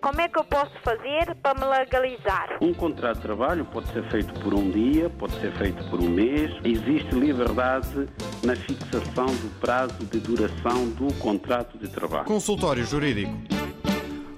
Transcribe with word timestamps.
Como 0.00 0.20
é 0.20 0.28
que 0.28 0.38
eu 0.38 0.44
posso 0.44 0.72
fazer 0.84 1.34
para 1.42 1.58
me 1.58 1.66
legalizar? 1.66 2.58
Um 2.60 2.72
contrato 2.72 3.16
de 3.16 3.22
trabalho 3.22 3.64
pode 3.64 3.88
ser 3.92 4.08
feito 4.10 4.32
por 4.40 4.54
um 4.54 4.70
dia, 4.70 5.10
pode 5.10 5.32
ser 5.40 5.52
feito 5.56 5.82
por 5.90 6.00
um 6.00 6.08
mês. 6.08 6.50
Existe 6.64 7.14
liberdade 7.14 8.06
na 8.44 8.54
fixação 8.54 9.26
do 9.26 9.60
prazo 9.60 10.04
de 10.06 10.20
duração 10.20 10.88
do 10.90 11.12
contrato 11.14 11.78
de 11.78 11.88
trabalho. 11.88 12.26
Consultório 12.26 12.84
Jurídico. 12.84 13.32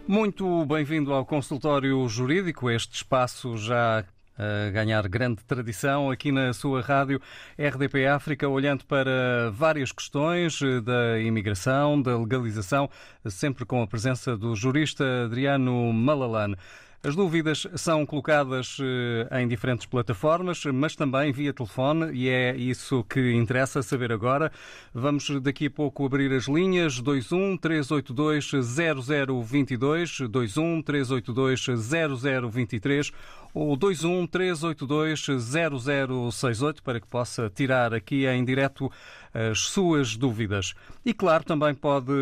Muito 0.06 0.64
bem-vindo 0.64 1.12
ao 1.12 1.26
Consultório 1.26 2.08
Jurídico, 2.08 2.70
este 2.70 2.96
espaço 2.96 3.58
já 3.58 4.04
a 4.38 4.70
ganhar 4.70 5.06
grande 5.08 5.42
tradição 5.44 6.10
aqui 6.10 6.30
na 6.30 6.52
sua 6.52 6.80
rádio 6.80 7.20
RDP 7.58 8.06
África, 8.06 8.48
olhando 8.48 8.84
para 8.84 9.50
várias 9.52 9.90
questões 9.90 10.60
da 10.84 11.18
imigração, 11.20 12.00
da 12.00 12.16
legalização, 12.16 12.88
sempre 13.26 13.64
com 13.64 13.82
a 13.82 13.86
presença 13.86 14.36
do 14.36 14.54
jurista 14.54 15.04
Adriano 15.24 15.92
Malalane. 15.92 16.56
As 17.00 17.14
dúvidas 17.14 17.64
são 17.76 18.04
colocadas 18.04 18.76
em 19.30 19.46
diferentes 19.46 19.86
plataformas, 19.86 20.64
mas 20.64 20.96
também 20.96 21.30
via 21.30 21.52
telefone, 21.52 22.12
e 22.12 22.28
é 22.28 22.56
isso 22.56 23.04
que 23.04 23.34
interessa 23.34 23.80
saber 23.82 24.10
agora. 24.10 24.50
Vamos 24.92 25.30
daqui 25.40 25.66
a 25.66 25.70
pouco 25.70 26.04
abrir 26.04 26.32
as 26.32 26.48
linhas 26.48 26.98
21 26.98 27.56
382 27.56 28.50
0022, 28.50 30.18
21 30.28 30.82
382 30.82 31.66
0023 32.50 33.12
ou 33.54 33.76
21 33.76 34.26
382 34.26 35.26
0068 36.32 36.82
para 36.82 37.00
que 37.00 37.06
possa 37.06 37.50
tirar 37.54 37.94
aqui 37.94 38.26
em 38.26 38.44
direto 38.44 38.90
as 39.32 39.60
suas 39.60 40.16
dúvidas. 40.16 40.74
E 41.04 41.12
claro, 41.12 41.44
também 41.44 41.74
pode 41.74 42.12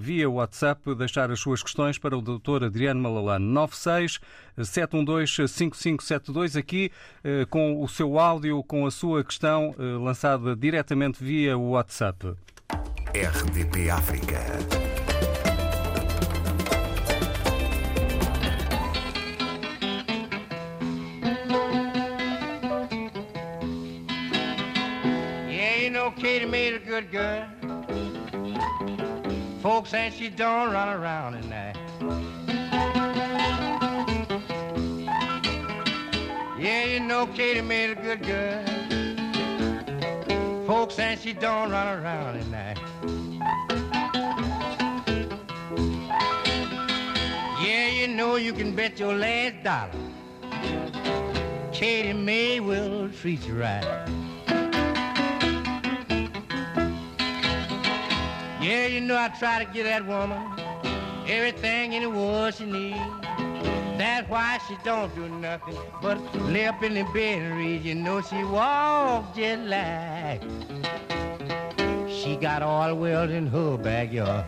via 0.00 0.28
WhatsApp 0.28 0.94
deixar 0.94 1.30
as 1.30 1.40
suas 1.40 1.62
questões 1.62 1.98
para 1.98 2.16
o 2.16 2.22
Dr. 2.22 2.64
Adriano 2.64 3.00
Malalane 3.00 3.44
96 3.44 4.20
712 4.62 5.48
5572 5.48 6.56
aqui 6.56 6.90
com 7.50 7.82
o 7.82 7.88
seu 7.88 8.18
áudio 8.18 8.62
com 8.62 8.86
a 8.86 8.90
sua 8.90 9.22
questão 9.22 9.74
lançada 9.78 10.56
diretamente 10.56 11.22
via 11.22 11.56
WhatsApp. 11.56 12.34
RDP 13.14 13.88
África. 13.90 14.95
Katie 25.86 26.46
made 26.46 26.74
a 26.74 26.80
good 26.80 27.12
girl. 27.12 27.46
Folks 29.62 29.90
say 29.90 30.10
she 30.10 30.28
don't 30.28 30.72
run 30.72 30.88
around 30.88 31.36
at 31.36 31.44
night. 31.44 31.76
Yeah, 36.58 36.84
you 36.86 36.98
know 36.98 37.28
Katie 37.28 37.60
made 37.60 37.90
a 37.90 37.94
good 37.94 38.26
girl. 38.26 38.64
Folks 40.66 40.96
say 40.96 41.16
she 41.22 41.32
don't 41.32 41.70
run 41.70 42.02
around 42.02 42.36
at 42.36 42.46
night. 42.48 42.78
Yeah, 47.64 47.86
you 47.90 48.08
know 48.08 48.34
you 48.34 48.52
can 48.52 48.74
bet 48.74 48.98
your 48.98 49.14
last 49.14 49.62
dollar. 49.62 49.92
Katie 51.72 52.12
May 52.12 52.58
will 52.58 53.08
treat 53.10 53.46
you 53.46 53.60
right. 53.60 54.15
Yeah, 58.66 58.86
you 58.88 59.00
know 59.00 59.16
I 59.16 59.28
try 59.28 59.64
to 59.64 59.72
give 59.72 59.84
that 59.84 60.04
woman 60.04 60.42
everything 61.28 61.92
in 61.92 62.02
the 62.02 62.10
world 62.10 62.52
she 62.52 62.66
needs. 62.66 62.98
That's 63.96 64.28
why 64.28 64.58
she 64.66 64.76
don't 64.82 65.14
do 65.14 65.28
nothing 65.28 65.76
but 66.02 66.18
lay 66.46 66.66
up 66.66 66.82
in 66.82 66.94
the 66.94 67.04
bed 67.14 67.42
and 67.42 67.56
read. 67.56 67.84
You 67.84 67.94
know 67.94 68.20
she 68.22 68.42
walks 68.42 69.36
just 69.38 69.62
like 69.62 70.42
she 72.10 72.34
got 72.34 72.62
all 72.62 72.88
the 72.88 72.96
world 72.96 73.30
in 73.30 73.46
her 73.46 73.76
backyard. 73.78 74.46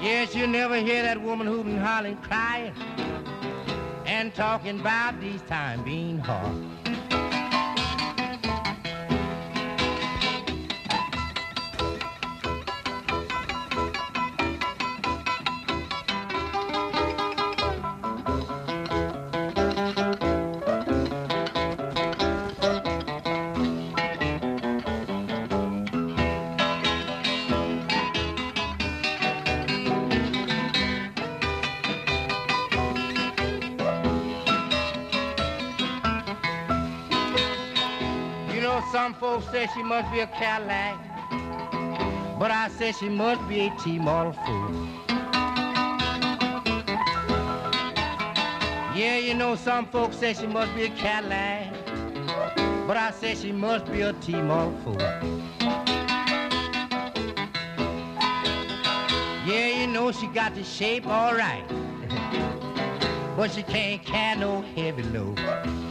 Yes, 0.00 0.32
you 0.32 0.46
never 0.46 0.76
hear 0.76 1.02
that 1.02 1.20
woman 1.20 1.48
hooping, 1.48 1.78
hollering, 1.78 2.18
crying, 2.18 2.72
and 4.06 4.32
talking 4.32 4.78
about 4.78 5.20
these 5.20 5.42
times 5.42 5.82
being 5.82 6.18
hard. 6.18 6.81
Some 39.02 39.14
folks 39.14 39.50
say 39.50 39.66
she 39.74 39.82
must 39.82 40.12
be 40.12 40.20
a 40.20 40.28
Cadillac, 40.28 40.96
but 42.38 42.52
I 42.52 42.68
say 42.68 42.92
she 42.92 43.08
must 43.08 43.48
be 43.48 43.66
a 43.66 43.76
T-model 43.82 44.32
fool. 44.32 44.70
Yeah, 48.94 49.16
you 49.16 49.34
know 49.34 49.56
some 49.56 49.86
folks 49.86 50.18
say 50.18 50.34
she 50.34 50.46
must 50.46 50.72
be 50.76 50.84
a 50.84 50.90
Cadillac, 50.90 51.74
but 52.86 52.96
I 52.96 53.10
say 53.10 53.34
she 53.34 53.50
must 53.50 53.90
be 53.90 54.02
a 54.02 54.12
T-model 54.12 54.78
fool. 54.84 55.00
Yeah, 59.44 59.80
you 59.80 59.88
know 59.88 60.12
she 60.12 60.28
got 60.28 60.54
the 60.54 60.62
shape 60.62 61.08
all 61.08 61.34
right, 61.34 61.66
but 63.36 63.50
she 63.50 63.64
can't 63.64 64.00
carry 64.04 64.38
no 64.38 64.60
heavy 64.76 65.02
load. 65.02 65.81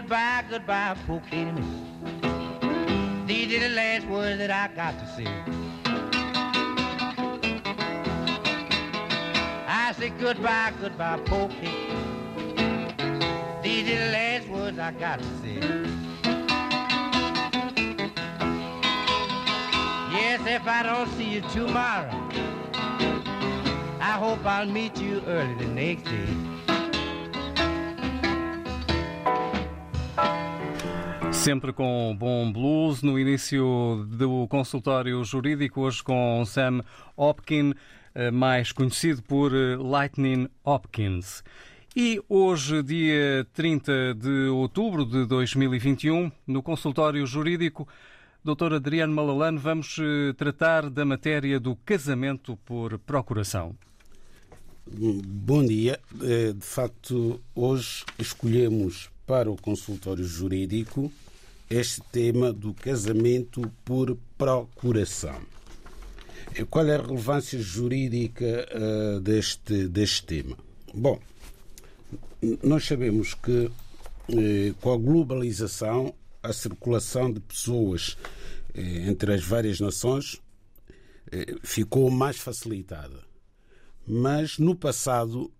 Goodbye, 0.00 0.44
goodbye, 0.48 0.96
poor 1.08 1.20
Katie. 1.28 1.50
These 3.26 3.56
are 3.56 3.68
the 3.68 3.74
last 3.74 4.06
words 4.06 4.38
that 4.38 4.48
I 4.48 4.68
got 4.76 4.96
to 4.96 5.06
say. 5.16 5.26
I 9.66 9.92
say 9.98 10.10
goodbye, 10.10 10.72
goodbye, 10.80 11.18
poor 11.24 11.48
Katie. 11.48 11.96
These 13.60 13.90
are 13.90 13.98
the 13.98 14.12
last 14.12 14.48
words 14.48 14.78
I 14.78 14.92
got 14.92 15.18
to 15.18 15.24
say. 15.42 15.58
Yes, 20.12 20.40
if 20.46 20.64
I 20.64 20.84
don't 20.84 21.10
see 21.16 21.28
you 21.28 21.40
tomorrow, 21.40 22.12
I 24.00 24.12
hope 24.12 24.46
I'll 24.46 24.64
meet 24.64 25.00
you 25.00 25.24
early 25.26 25.54
the 25.54 25.66
next 25.66 26.04
day. 26.04 26.57
Sempre 31.38 31.72
com 31.72 32.14
bom 32.18 32.52
blues, 32.52 33.00
no 33.00 33.18
início 33.18 34.06
do 34.10 34.46
consultório 34.48 35.24
jurídico, 35.24 35.80
hoje 35.80 36.02
com 36.02 36.44
Sam 36.44 36.84
Hopkins, 37.16 37.74
mais 38.32 38.70
conhecido 38.70 39.22
por 39.22 39.52
Lightning 39.52 40.48
Hopkins. 40.62 41.42
E 41.96 42.20
hoje, 42.28 42.82
dia 42.82 43.46
30 43.54 44.14
de 44.14 44.48
outubro 44.48 45.06
de 45.06 45.24
2021, 45.24 46.30
no 46.46 46.62
consultório 46.62 47.24
jurídico, 47.24 47.88
Dr. 48.44 48.74
Adriano 48.74 49.14
Malalane, 49.14 49.58
vamos 49.58 49.96
tratar 50.36 50.90
da 50.90 51.04
matéria 51.04 51.58
do 51.58 51.76
casamento 51.76 52.58
por 52.58 52.98
procuração. 52.98 53.74
Bom 54.86 55.64
dia. 55.64 55.98
De 56.12 56.66
facto, 56.66 57.40
hoje 57.54 58.04
escolhemos 58.18 59.08
para 59.26 59.50
o 59.50 59.56
consultório 59.56 60.24
jurídico 60.24 61.10
este 61.70 62.00
tema 62.10 62.52
do 62.52 62.72
casamento 62.72 63.70
por 63.84 64.16
procuração. 64.36 65.40
Qual 66.70 66.86
é 66.86 66.96
a 66.96 67.02
relevância 67.02 67.60
jurídica 67.60 68.66
uh, 68.72 69.20
deste, 69.20 69.86
deste 69.86 70.24
tema? 70.24 70.56
Bom, 70.94 71.20
nós 72.62 72.84
sabemos 72.86 73.34
que 73.34 73.70
eh, 74.30 74.72
com 74.80 74.92
a 74.92 74.96
globalização, 74.96 76.14
a 76.42 76.52
circulação 76.52 77.32
de 77.32 77.40
pessoas 77.40 78.16
eh, 78.74 79.08
entre 79.08 79.34
as 79.34 79.44
várias 79.44 79.80
nações 79.80 80.40
ficou 81.62 82.10
mais 82.10 82.38
facilitada. 82.38 83.20
Mas 84.06 84.56
no 84.56 84.74
passado 84.74 85.52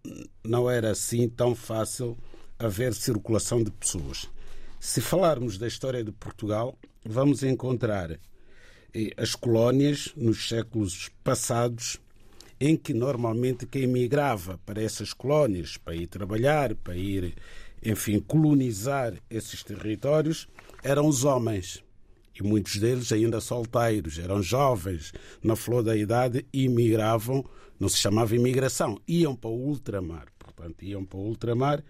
não 0.42 0.70
era 0.70 0.92
assim 0.92 1.28
tão 1.28 1.54
fácil 1.54 2.16
haver 2.58 2.94
circulação 2.94 3.62
de 3.62 3.70
pessoas. 3.70 4.30
Se 4.80 5.00
falarmos 5.00 5.58
da 5.58 5.66
história 5.66 6.04
de 6.04 6.12
Portugal, 6.12 6.78
vamos 7.04 7.42
encontrar 7.42 8.12
eh, 8.12 9.10
as 9.16 9.34
colónias 9.34 10.12
nos 10.16 10.48
séculos 10.48 11.10
passados, 11.24 11.98
em 12.60 12.76
que 12.76 12.94
normalmente 12.94 13.66
quem 13.66 13.88
migrava 13.88 14.58
para 14.64 14.80
essas 14.80 15.12
colónias 15.12 15.76
para 15.76 15.96
ir 15.96 16.06
trabalhar, 16.06 16.76
para 16.76 16.96
ir, 16.96 17.34
enfim, 17.84 18.20
colonizar 18.20 19.14
esses 19.28 19.64
territórios, 19.64 20.48
eram 20.82 21.08
os 21.08 21.24
homens. 21.24 21.82
E 22.38 22.42
muitos 22.42 22.76
deles 22.76 23.10
ainda 23.10 23.40
solteiros, 23.40 24.16
eram 24.16 24.40
jovens, 24.40 25.12
na 25.42 25.56
flor 25.56 25.82
da 25.82 25.96
idade, 25.96 26.46
e 26.52 26.68
migravam, 26.68 27.44
não 27.80 27.88
se 27.88 27.98
chamava 27.98 28.36
imigração, 28.36 28.96
iam 29.08 29.34
para 29.34 29.50
o 29.50 29.58
ultramar. 29.58 30.28
Portanto, 30.38 30.84
iam 30.84 31.04
para 31.04 31.18
o 31.18 31.26
ultramar 31.26 31.82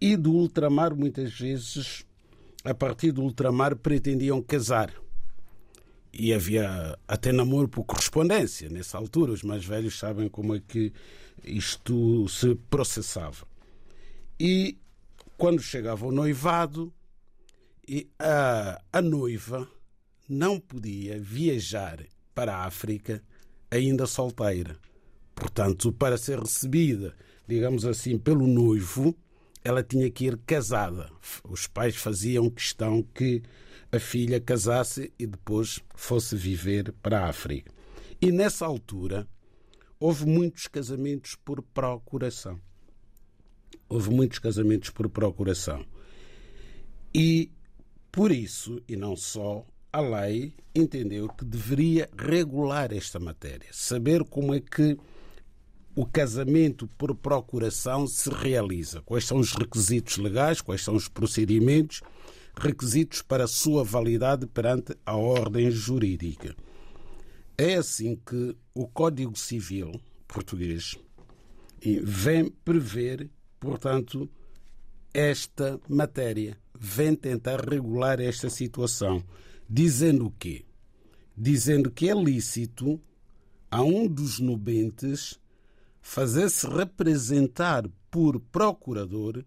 e 0.00 0.16
do 0.16 0.32
ultramar, 0.32 0.96
muitas 0.96 1.32
vezes, 1.32 2.04
a 2.64 2.74
partir 2.74 3.12
do 3.12 3.22
ultramar, 3.22 3.76
pretendiam 3.76 4.40
casar. 4.42 4.92
E 6.12 6.32
havia 6.32 6.98
até 7.08 7.32
namoro 7.32 7.68
por 7.68 7.84
correspondência 7.84 8.68
nessa 8.68 8.98
altura. 8.98 9.32
Os 9.32 9.42
mais 9.42 9.64
velhos 9.64 9.98
sabem 9.98 10.28
como 10.28 10.54
é 10.54 10.60
que 10.60 10.92
isto 11.42 12.28
se 12.28 12.54
processava. 12.68 13.46
E 14.38 14.78
quando 15.36 15.60
chegava 15.62 16.06
o 16.06 16.12
noivado, 16.12 16.92
a, 18.18 18.80
a 18.92 19.02
noiva 19.02 19.68
não 20.28 20.60
podia 20.60 21.20
viajar 21.20 22.04
para 22.34 22.56
a 22.56 22.64
África 22.64 23.22
ainda 23.70 24.06
solteira. 24.06 24.76
Portanto, 25.34 25.92
para 25.92 26.18
ser 26.18 26.38
recebida, 26.38 27.14
digamos 27.48 27.84
assim, 27.84 28.18
pelo 28.18 28.46
noivo, 28.46 29.16
ela 29.64 29.82
tinha 29.82 30.10
que 30.10 30.26
ir 30.26 30.36
casada. 30.38 31.10
Os 31.44 31.66
pais 31.66 31.96
faziam 31.96 32.50
questão 32.50 33.02
que 33.02 33.42
a 33.90 33.98
filha 33.98 34.40
casasse 34.40 35.12
e 35.18 35.26
depois 35.26 35.80
fosse 35.94 36.34
viver 36.34 36.92
para 37.02 37.20
a 37.20 37.28
África. 37.28 37.70
E 38.20 38.32
nessa 38.32 38.64
altura 38.66 39.28
houve 40.00 40.26
muitos 40.26 40.66
casamentos 40.66 41.36
por 41.36 41.62
procuração. 41.62 42.60
Houve 43.88 44.10
muitos 44.10 44.38
casamentos 44.38 44.90
por 44.90 45.08
procuração. 45.08 45.84
E 47.14 47.50
por 48.10 48.32
isso, 48.32 48.82
e 48.88 48.96
não 48.96 49.14
só, 49.16 49.66
a 49.92 50.00
lei 50.00 50.54
entendeu 50.74 51.28
que 51.28 51.44
deveria 51.44 52.08
regular 52.16 52.92
esta 52.92 53.20
matéria, 53.20 53.68
saber 53.72 54.24
como 54.24 54.54
é 54.54 54.60
que 54.60 54.96
o 55.94 56.06
casamento 56.06 56.86
por 56.96 57.14
procuração 57.14 58.06
se 58.06 58.30
realiza, 58.30 59.02
quais 59.02 59.24
são 59.24 59.38
os 59.38 59.52
requisitos 59.52 60.16
legais, 60.16 60.60
quais 60.60 60.82
são 60.82 60.94
os 60.94 61.08
procedimentos, 61.08 62.00
requisitos 62.56 63.22
para 63.22 63.44
a 63.44 63.48
sua 63.48 63.84
validade 63.84 64.46
perante 64.46 64.96
a 65.04 65.16
ordem 65.16 65.70
jurídica. 65.70 66.54
É 67.56 67.74
assim 67.74 68.16
que 68.16 68.56
o 68.74 68.88
Código 68.88 69.36
Civil 69.38 69.92
português 70.26 70.96
vem 72.02 72.50
prever, 72.64 73.28
portanto, 73.60 74.28
esta 75.12 75.78
matéria, 75.88 76.56
vem 76.78 77.14
tentar 77.14 77.60
regular 77.68 78.18
esta 78.18 78.48
situação, 78.48 79.22
dizendo 79.68 80.26
o 80.26 80.30
quê? 80.30 80.64
Dizendo 81.36 81.90
que 81.90 82.08
é 82.08 82.14
lícito 82.14 83.00
a 83.70 83.82
um 83.82 84.06
dos 84.06 84.38
nubentes 84.38 85.38
fazer-se 86.02 86.66
representar 86.66 87.88
por 88.10 88.38
procurador 88.38 89.42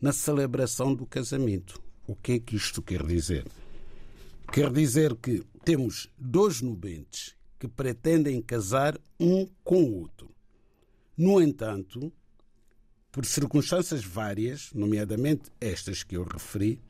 na 0.00 0.12
celebração 0.12 0.92
do 0.92 1.06
casamento. 1.06 1.80
O 2.06 2.14
que 2.14 2.32
é 2.32 2.38
que 2.40 2.56
isto 2.56 2.82
quer 2.82 3.06
dizer? 3.06 3.46
Quer 4.52 4.70
dizer 4.70 5.14
que 5.16 5.42
temos 5.64 6.10
dois 6.18 6.60
nubentes 6.60 7.36
que 7.58 7.68
pretendem 7.68 8.42
casar 8.42 8.98
um 9.18 9.46
com 9.62 9.84
o 9.84 10.00
outro. 10.00 10.34
No 11.16 11.40
entanto, 11.40 12.12
por 13.12 13.24
circunstâncias 13.24 14.04
várias, 14.04 14.72
nomeadamente 14.74 15.50
estas 15.60 16.02
que 16.02 16.16
eu 16.16 16.24
referi, 16.24 16.82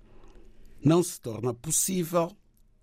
não 0.82 1.03
se 1.03 1.20
torna 1.20 1.53
possível 1.53 2.35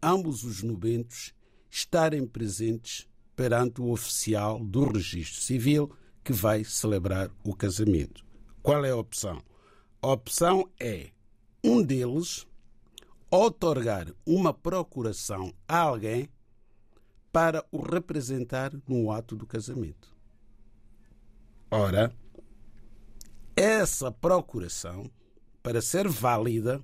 ambos 0.02 0.44
os 0.44 0.62
nubentos 0.62 1.34
estarem 1.70 2.26
presentes 2.26 3.08
perante 3.36 3.82
o 3.82 3.90
oficial 3.90 4.64
do 4.64 4.84
registro 4.86 5.42
civil 5.42 5.92
que 6.30 6.34
vai 6.34 6.64
celebrar 6.64 7.32
o 7.44 7.56
casamento. 7.56 8.24
Qual 8.62 8.86
é 8.86 8.92
a 8.92 8.96
opção? 8.96 9.42
A 10.00 10.10
opção 10.10 10.70
é 10.80 11.10
um 11.64 11.82
deles 11.82 12.46
otorgar 13.32 14.06
uma 14.28 14.54
procuração 14.54 15.52
a 15.68 15.80
alguém 15.80 16.30
para 17.32 17.66
o 17.72 17.82
representar 17.82 18.72
no 18.88 19.12
ato 19.12 19.36
do 19.36 19.48
casamento. 19.48 20.16
Ora, 21.72 22.14
essa 23.56 24.12
procuração, 24.12 25.10
para 25.64 25.82
ser 25.82 26.08
válida 26.08 26.80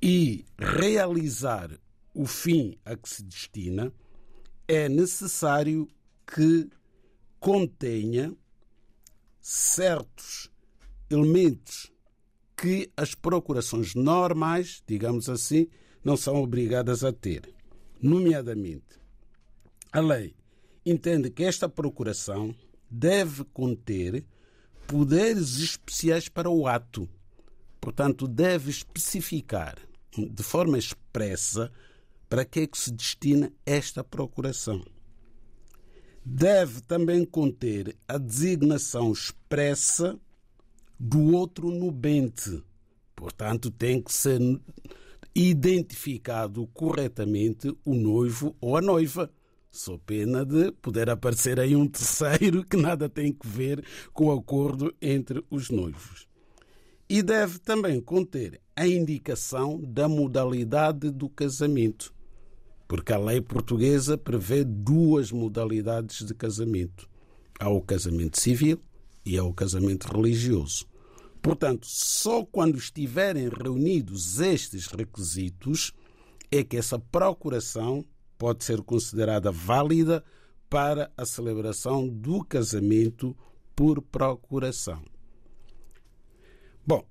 e 0.00 0.44
realizar 0.56 1.72
o 2.14 2.24
fim 2.24 2.78
a 2.84 2.94
que 2.94 3.08
se 3.08 3.24
destina, 3.24 3.92
é 4.68 4.88
necessário 4.88 5.88
que 6.24 6.70
contenha 7.42 8.32
certos 9.40 10.48
elementos 11.10 11.92
que 12.56 12.88
as 12.96 13.16
procurações 13.16 13.96
normais, 13.96 14.80
digamos 14.86 15.28
assim, 15.28 15.66
não 16.04 16.16
são 16.16 16.36
obrigadas 16.36 17.02
a 17.02 17.12
ter. 17.12 17.52
Nomeadamente, 18.00 19.00
a 19.90 19.98
lei 19.98 20.36
entende 20.86 21.30
que 21.30 21.42
esta 21.42 21.68
procuração 21.68 22.54
deve 22.88 23.42
conter 23.46 24.24
poderes 24.86 25.58
especiais 25.58 26.28
para 26.28 26.48
o 26.48 26.68
ato. 26.68 27.08
Portanto, 27.80 28.28
deve 28.28 28.70
especificar 28.70 29.76
de 30.16 30.42
forma 30.44 30.78
expressa 30.78 31.72
para 32.28 32.44
que 32.44 32.60
é 32.60 32.66
que 32.68 32.78
se 32.78 32.92
destina 32.92 33.52
esta 33.66 34.04
procuração 34.04 34.80
deve 36.24 36.80
também 36.82 37.24
conter 37.24 37.96
a 38.06 38.16
designação 38.16 39.12
expressa 39.12 40.18
do 40.98 41.34
outro 41.34 41.70
nubente. 41.70 42.62
Portanto, 43.14 43.70
tem 43.70 44.00
que 44.00 44.12
ser 44.12 44.40
identificado 45.34 46.66
corretamente 46.68 47.76
o 47.84 47.94
noivo 47.94 48.56
ou 48.60 48.76
a 48.76 48.80
noiva. 48.80 49.30
Sou 49.70 49.98
pena 49.98 50.44
de 50.44 50.70
poder 50.72 51.08
aparecer 51.08 51.58
aí 51.58 51.74
um 51.74 51.88
terceiro 51.88 52.64
que 52.64 52.76
nada 52.76 53.08
tem 53.08 53.32
que 53.32 53.46
ver 53.46 53.84
com 54.12 54.26
o 54.26 54.32
acordo 54.32 54.94
entre 55.00 55.44
os 55.50 55.70
noivos. 55.70 56.28
E 57.08 57.22
deve 57.22 57.58
também 57.58 58.00
conter 58.00 58.60
a 58.76 58.86
indicação 58.86 59.80
da 59.80 60.08
modalidade 60.08 61.10
do 61.10 61.28
casamento 61.28 62.12
porque 62.92 63.14
a 63.14 63.18
lei 63.18 63.40
portuguesa 63.40 64.18
prevê 64.18 64.62
duas 64.62 65.32
modalidades 65.32 66.26
de 66.26 66.34
casamento: 66.34 67.08
há 67.58 67.66
o 67.70 67.80
casamento 67.80 68.38
civil 68.38 68.78
e 69.24 69.38
há 69.38 69.42
o 69.42 69.54
casamento 69.54 70.14
religioso. 70.14 70.84
Portanto, 71.40 71.86
só 71.88 72.44
quando 72.44 72.76
estiverem 72.76 73.48
reunidos 73.48 74.40
estes 74.40 74.88
requisitos 74.88 75.94
é 76.50 76.62
que 76.62 76.76
essa 76.76 76.98
procuração 76.98 78.04
pode 78.36 78.62
ser 78.62 78.82
considerada 78.82 79.50
válida 79.50 80.22
para 80.68 81.10
a 81.16 81.24
celebração 81.24 82.06
do 82.06 82.44
casamento 82.44 83.34
por 83.74 84.02
procuração. 84.02 85.02
Bom, 86.86 87.06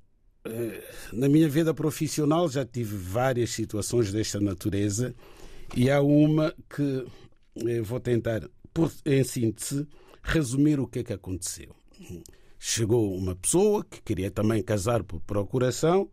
eh, 0.46 0.84
na 1.12 1.28
minha 1.28 1.50
vida 1.50 1.74
profissional 1.74 2.48
já 2.48 2.64
tive 2.64 2.96
várias 2.96 3.50
situações 3.50 4.12
desta 4.12 4.40
natureza 4.40 5.16
e 5.76 5.90
há 5.90 6.02
uma 6.02 6.54
que 6.70 7.06
eh, 7.68 7.82
vou 7.82 8.00
tentar, 8.00 8.42
por, 8.74 8.92
em 9.06 9.24
síntese, 9.24 9.88
resumir 10.22 10.80
o 10.80 10.88
que 10.88 11.00
é 11.00 11.04
que 11.04 11.14
aconteceu. 11.14 11.76
Chegou 12.60 13.16
uma 13.16 13.36
pessoa 13.36 13.84
que 13.84 14.02
queria 14.02 14.30
também 14.30 14.62
casar 14.62 15.04
por 15.04 15.22
procuração. 15.22 16.10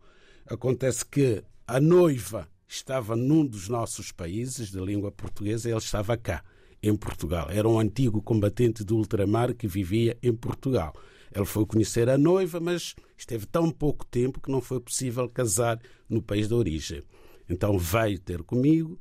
Acontece 0.47 1.05
que 1.05 1.43
a 1.67 1.79
noiva 1.79 2.47
estava 2.67 3.15
num 3.15 3.45
dos 3.45 3.67
nossos 3.67 4.11
países 4.11 4.71
de 4.71 4.79
língua 4.79 5.11
portuguesa 5.11 5.67
e 5.67 5.71
ele 5.71 5.79
estava 5.79 6.15
cá, 6.15 6.43
em 6.81 6.95
Portugal. 6.95 7.49
Era 7.49 7.67
um 7.67 7.79
antigo 7.79 8.21
combatente 8.21 8.83
do 8.83 8.95
ultramar 8.95 9.53
que 9.53 9.67
vivia 9.67 10.17
em 10.23 10.33
Portugal. 10.33 10.93
Ele 11.35 11.45
foi 11.45 11.65
conhecer 11.65 12.09
a 12.09 12.17
noiva, 12.17 12.59
mas 12.59 12.95
esteve 13.17 13.45
tão 13.45 13.69
pouco 13.69 14.05
tempo 14.05 14.39
que 14.39 14.49
não 14.49 14.61
foi 14.61 14.79
possível 14.79 15.27
casar 15.29 15.79
no 16.07 16.21
país 16.21 16.47
de 16.47 16.53
origem. 16.53 17.03
Então 17.47 17.77
veio 17.77 18.19
ter 18.19 18.41
comigo 18.43 18.97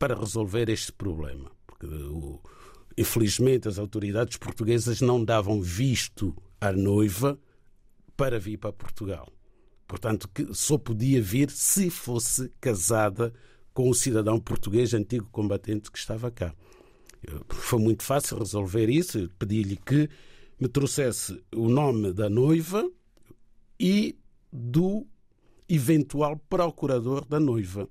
para 0.00 0.18
resolver 0.18 0.70
este 0.70 0.90
problema. 0.92 1.52
porque 1.66 1.86
infelizmente 2.96 3.68
as 3.68 3.78
autoridades 3.78 4.36
portuguesas 4.38 5.00
não 5.00 5.22
davam 5.22 5.60
visto 5.60 6.34
à 6.60 6.72
noiva 6.72 7.38
para 8.16 8.38
vir 8.38 8.58
para 8.58 8.72
Portugal. 8.72 9.28
Portanto, 9.86 10.28
que 10.28 10.52
só 10.54 10.78
podia 10.78 11.22
vir 11.22 11.50
se 11.50 11.90
fosse 11.90 12.50
casada 12.60 13.32
com 13.72 13.88
o 13.90 13.94
cidadão 13.94 14.40
português 14.40 14.94
antigo 14.94 15.28
combatente 15.30 15.90
que 15.90 15.98
estava 15.98 16.30
cá. 16.30 16.54
Foi 17.48 17.78
muito 17.78 18.02
fácil 18.02 18.38
resolver 18.38 18.88
isso. 18.88 19.30
Pedi-lhe 19.38 19.76
que 19.76 20.08
me 20.58 20.68
trouxesse 20.68 21.42
o 21.54 21.68
nome 21.68 22.12
da 22.12 22.28
noiva 22.30 22.90
e 23.78 24.18
do 24.50 25.06
eventual 25.68 26.36
procurador 26.48 27.24
da 27.24 27.38
noiva. 27.38 27.88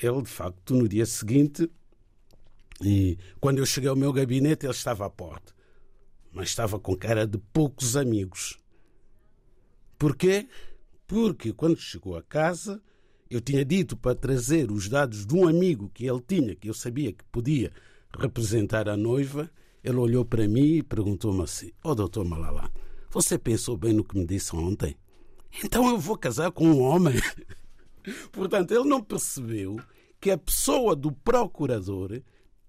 Ele, 0.00 0.22
de 0.22 0.28
facto, 0.28 0.74
no 0.74 0.88
dia 0.88 1.04
seguinte, 1.04 1.70
e 2.80 3.18
quando 3.40 3.58
eu 3.58 3.66
cheguei 3.66 3.90
ao 3.90 3.96
meu 3.96 4.12
gabinete, 4.12 4.64
ele 4.64 4.72
estava 4.72 5.06
à 5.06 5.10
porta, 5.10 5.52
mas 6.32 6.48
estava 6.48 6.78
com 6.78 6.96
cara 6.96 7.26
de 7.26 7.38
poucos 7.38 7.96
amigos. 7.96 8.58
Porquê? 9.98 10.46
Porque 11.06 11.52
quando 11.52 11.76
chegou 11.76 12.16
a 12.16 12.22
casa, 12.22 12.80
eu 13.28 13.40
tinha 13.40 13.64
dito 13.64 13.96
para 13.96 14.14
trazer 14.14 14.70
os 14.70 14.88
dados 14.88 15.26
de 15.26 15.34
um 15.34 15.48
amigo 15.48 15.90
que 15.92 16.06
ele 16.06 16.22
tinha, 16.26 16.54
que 16.54 16.68
eu 16.68 16.74
sabia 16.74 17.12
que 17.12 17.24
podia 17.24 17.72
representar 18.16 18.88
a 18.88 18.96
noiva. 18.96 19.50
Ele 19.82 19.96
olhou 19.96 20.24
para 20.24 20.46
mim 20.46 20.76
e 20.76 20.82
perguntou-me 20.82 21.42
assim: 21.42 21.72
Ó 21.82 21.90
oh, 21.90 21.94
doutor 21.94 22.24
Malala, 22.24 22.70
você 23.10 23.38
pensou 23.38 23.76
bem 23.76 23.92
no 23.92 24.04
que 24.04 24.16
me 24.16 24.26
disse 24.26 24.54
ontem? 24.54 24.96
Então 25.64 25.88
eu 25.88 25.98
vou 25.98 26.16
casar 26.16 26.50
com 26.52 26.66
um 26.66 26.80
homem. 26.80 27.14
Portanto, 28.32 28.72
ele 28.72 28.88
não 28.88 29.02
percebeu 29.02 29.80
que 30.20 30.30
a 30.30 30.38
pessoa 30.38 30.96
do 30.96 31.12
procurador 31.12 32.20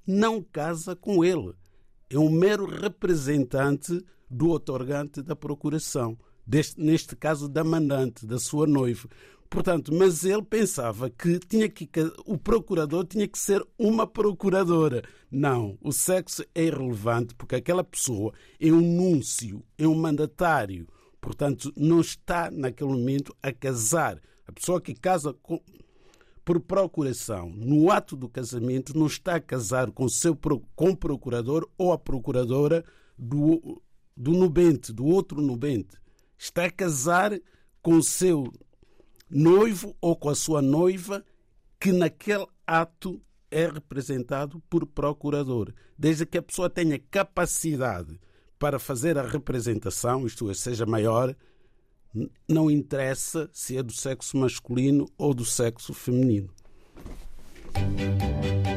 não 0.06 0.42
casa 0.42 0.96
com 0.96 1.24
ele. 1.24 1.54
É 2.10 2.18
um 2.18 2.30
mero 2.30 2.66
representante 2.66 4.04
do 4.30 4.50
otorgante 4.50 5.22
da 5.22 5.36
procuração, 5.36 6.18
deste, 6.46 6.80
neste 6.80 7.16
caso 7.16 7.48
da 7.48 7.64
mandante, 7.64 8.26
da 8.26 8.40
sua 8.40 8.66
noiva. 8.68 9.08
Portanto, 9.50 9.92
mas 9.94 10.24
ele 10.24 10.44
pensava 10.44 11.10
que 11.10 11.40
tinha 11.40 11.68
que 11.68 11.90
o 12.24 12.38
procurador 12.38 13.04
tinha 13.06 13.28
que 13.28 13.40
ser 13.40 13.66
uma 13.80 14.06
procuradora. 14.06 15.04
Não, 15.32 15.76
o 15.82 15.92
sexo 15.92 16.44
é 16.54 16.66
irrelevante 16.66 17.34
porque 17.34 17.56
aquela 17.56 17.84
pessoa 17.84 18.32
é 18.60 18.72
um 18.72 18.80
núncio, 18.80 19.64
é 19.76 19.88
um 19.88 19.96
mandatário. 19.96 20.88
Portanto, 21.20 21.74
não 21.76 22.00
está 22.00 22.52
naquele 22.52 22.92
momento 22.92 23.36
a 23.42 23.52
casar. 23.52 24.22
A 24.50 24.52
pessoa 24.52 24.82
que 24.82 24.96
casa 24.96 25.32
com, 25.32 25.62
por 26.44 26.60
procuração 26.60 27.52
no 27.52 27.92
ato 27.92 28.18
do 28.18 28.28
casamento 28.28 28.98
não 28.98 29.06
está 29.06 29.36
a 29.36 29.40
casar 29.40 29.92
com 29.92 30.10
seu 30.10 30.36
com 30.76 30.90
o 30.90 30.98
procurador 30.98 31.70
ou 31.78 31.94
a 31.94 32.00
procuradora 32.00 32.84
do, 33.16 33.80
do 34.18 34.32
nubente, 34.32 34.92
do 34.92 35.06
outro 35.06 35.40
nubente. 35.40 35.96
Está 36.36 36.66
a 36.66 36.72
casar 36.72 37.40
com 37.80 38.02
seu 38.02 38.52
noivo 39.30 39.96
ou 40.02 40.16
com 40.16 40.30
a 40.30 40.36
sua 40.36 40.64
noiva 40.64 41.24
que 41.80 41.92
naquele 41.92 42.48
ato 42.66 43.22
é 43.52 43.68
representado 43.68 44.60
por 44.68 44.84
procurador, 44.88 45.72
desde 45.96 46.26
que 46.26 46.40
a 46.40 46.42
pessoa 46.42 46.72
tenha 46.72 46.98
capacidade 46.98 48.20
para 48.58 48.80
fazer 48.80 49.16
a 49.16 49.28
representação, 49.28 50.26
isto 50.26 50.50
é, 50.50 50.56
seja 50.56 50.88
maior, 50.88 51.36
não 52.48 52.70
interessa 52.70 53.50
se 53.54 53.78
é 53.78 53.84
do 53.84 53.94
sexo 53.94 54.38
masculino 54.38 55.08
ou 55.18 55.34
do 55.34 55.46
sexo 55.46 55.94
feminino. 55.94 56.50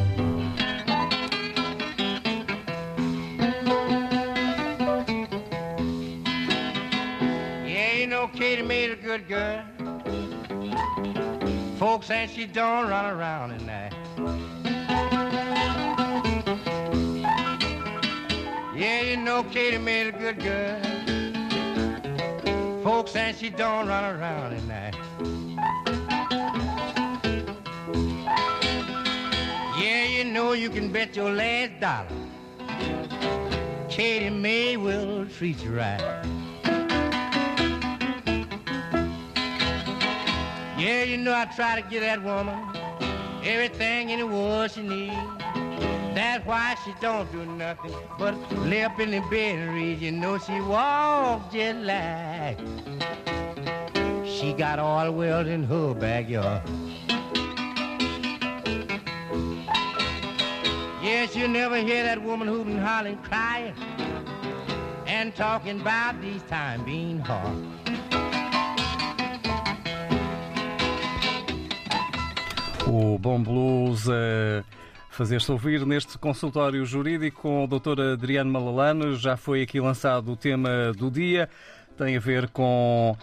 She 12.41 12.47
don't 12.47 12.89
run 12.89 13.05
around 13.05 13.51
in 13.51 13.67
that. 13.67 13.93
Yeah, 18.75 19.01
you 19.01 19.17
know 19.17 19.43
Katie 19.43 19.77
made 19.77 20.07
a 20.07 20.11
good 20.11 20.39
girl. 20.39 20.81
Folks 22.83 23.11
say 23.11 23.35
she 23.37 23.51
don't 23.51 23.87
run 23.87 24.05
around 24.15 24.53
at 24.53 24.63
night. 24.63 24.95
Yeah, 29.79 30.05
you 30.05 30.23
know 30.23 30.53
you 30.53 30.71
can 30.71 30.91
bet 30.91 31.15
your 31.15 31.29
last 31.31 31.79
dollar. 31.79 32.07
Katie 33.87 34.31
May 34.31 34.77
will 34.77 35.27
treat 35.27 35.63
you 35.63 35.75
right. 35.75 36.40
Yeah, 40.81 41.03
you 41.03 41.17
know 41.17 41.31
I 41.31 41.45
try 41.45 41.79
to 41.79 41.87
give 41.87 42.01
that 42.01 42.23
woman 42.23 42.57
everything 43.43 44.09
in 44.09 44.17
the 44.17 44.25
world 44.25 44.71
she 44.71 44.81
needs. 44.81 45.13
That's 46.15 46.43
why 46.43 46.75
she 46.83 46.91
don't 46.99 47.31
do 47.31 47.45
nothing 47.45 47.93
but 48.17 48.33
lay 48.63 48.83
up 48.83 48.99
in 48.99 49.11
the 49.11 49.19
bed 49.29 49.59
and 49.59 49.75
read. 49.75 50.01
You 50.01 50.11
know 50.11 50.39
she 50.39 50.59
walks 50.59 51.53
just 51.53 51.81
like 51.81 52.57
she 54.25 54.53
got 54.53 54.79
all 54.79 55.05
the 55.05 55.11
world 55.11 55.45
in 55.45 55.65
her 55.65 55.93
backyard. 55.93 56.63
Yes, 61.03 61.35
you 61.35 61.47
never 61.47 61.77
hear 61.77 62.01
that 62.05 62.23
woman 62.23 62.47
hooting, 62.47 62.79
hollering, 62.79 63.17
crying, 63.17 63.75
and 65.05 65.35
talking 65.35 65.79
about 65.79 66.19
these 66.23 66.41
times 66.49 66.83
being 66.85 67.19
hard. 67.19 67.80
O 72.93 73.17
Bom 73.17 73.41
Blues 73.41 74.05
uh, 74.07 74.65
fazer-se 75.09 75.49
ouvir 75.49 75.85
neste 75.85 76.17
consultório 76.17 76.85
jurídico 76.85 77.43
com 77.43 77.63
o 77.63 77.67
Dr. 77.67 78.01
Adriano 78.01 78.51
Malalane. 78.51 79.15
Já 79.15 79.37
foi 79.37 79.61
aqui 79.61 79.79
lançado 79.79 80.33
o 80.33 80.35
tema 80.35 80.91
do 80.91 81.09
dia, 81.09 81.47
tem 81.97 82.17
a 82.17 82.19
ver 82.19 82.49
com 82.49 83.15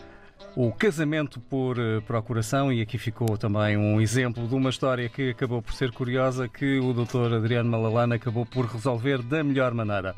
o 0.56 0.72
casamento 0.72 1.38
por 1.38 1.78
eh, 1.78 2.00
procuração 2.00 2.72
e 2.72 2.80
aqui 2.80 2.96
ficou 2.96 3.36
também 3.36 3.76
um 3.76 4.00
exemplo 4.00 4.48
de 4.48 4.54
uma 4.54 4.70
história 4.70 5.06
que 5.06 5.32
acabou 5.32 5.60
por 5.60 5.74
ser 5.74 5.92
curiosa 5.92 6.48
que 6.48 6.78
o 6.78 6.94
Dr. 6.94 7.34
Adriano 7.34 7.70
Malalane 7.70 8.14
acabou 8.14 8.46
por 8.46 8.64
resolver 8.64 9.20
da 9.22 9.44
melhor 9.44 9.74
maneira. 9.74 10.16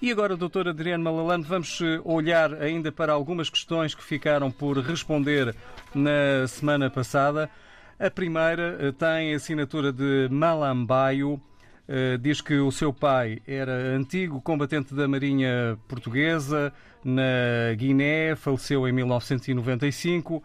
E 0.00 0.10
agora, 0.10 0.34
Dr. 0.34 0.68
Adriano 0.68 1.04
Malalane, 1.04 1.44
vamos 1.44 1.78
eh, 1.82 2.00
olhar 2.04 2.54
ainda 2.54 2.90
para 2.90 3.12
algumas 3.12 3.50
questões 3.50 3.94
que 3.94 4.02
ficaram 4.02 4.50
por 4.50 4.78
responder 4.78 5.54
na 5.94 6.48
semana 6.48 6.88
passada. 6.88 7.50
A 8.00 8.08
primeira 8.08 8.76
eh, 8.78 8.92
tem 8.92 9.32
a 9.32 9.36
assinatura 9.36 9.92
de 9.92 10.28
Malambaio. 10.30 11.40
Eh, 11.88 12.16
diz 12.16 12.40
que 12.40 12.54
o 12.54 12.70
seu 12.70 12.92
pai 12.92 13.42
era 13.44 13.72
antigo 13.72 14.40
combatente 14.40 14.94
da 14.94 15.08
Marinha 15.08 15.76
Portuguesa 15.88 16.72
na 17.04 17.74
Guiné, 17.76 18.36
faleceu 18.36 18.86
em 18.86 18.92
1995 18.92 20.40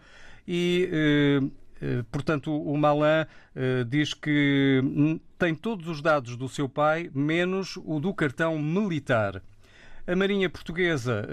e, 0.48 0.90
eh, 1.80 2.02
portanto, 2.10 2.50
o 2.50 2.76
Malan 2.76 3.26
diz 3.86 4.14
que 4.14 4.82
tem 5.38 5.54
todos 5.54 5.86
os 5.86 6.00
dados 6.00 6.36
do 6.36 6.48
seu 6.48 6.68
pai, 6.68 7.10
menos 7.14 7.76
o 7.84 8.00
do 8.00 8.14
cartão 8.14 8.58
militar. 8.58 9.42
A 10.06 10.16
Marinha 10.16 10.48
Portuguesa, 10.48 11.28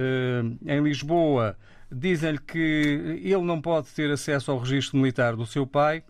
em 0.65 0.83
Lisboa, 0.83 1.57
dizem-lhe 1.89 2.39
que 2.39 3.21
ele 3.23 3.43
não 3.43 3.61
pode 3.61 3.87
ter 3.89 4.11
acesso 4.11 4.51
ao 4.51 4.59
registro 4.59 4.97
militar 4.97 5.37
do 5.37 5.45
seu 5.45 5.65
pai 5.65 6.03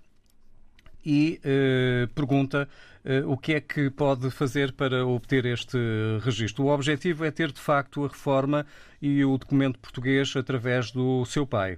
e 1.06 1.40
uh, 1.44 2.08
pergunta 2.14 2.68
uh, 3.06 3.32
o 3.32 3.38
que 3.38 3.54
é 3.54 3.62
que 3.62 3.90
pode 3.90 4.30
fazer 4.32 4.74
para 4.74 5.06
obter 5.06 5.46
este 5.46 5.78
registro. 6.22 6.66
O 6.66 6.74
objetivo 6.74 7.24
é 7.26 7.32
ter, 7.32 7.52
de 7.52 7.60
facto, 7.60 8.06
a 8.06 8.08
reforma 8.08 8.66
e 9.02 9.26
o 9.26 9.38
documento 9.38 9.80
português 9.80 10.34
através 10.36 10.92
do 10.92 11.26
seu 11.26 11.46
pai. 11.46 11.78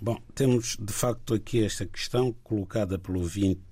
Bom, 0.00 0.18
temos 0.34 0.78
de 0.80 0.92
facto 0.92 1.34
aqui 1.34 1.62
esta 1.64 1.86
questão 1.86 2.34
colocada 2.42 2.98
pelo 2.98 3.20
ouvinte 3.20 3.62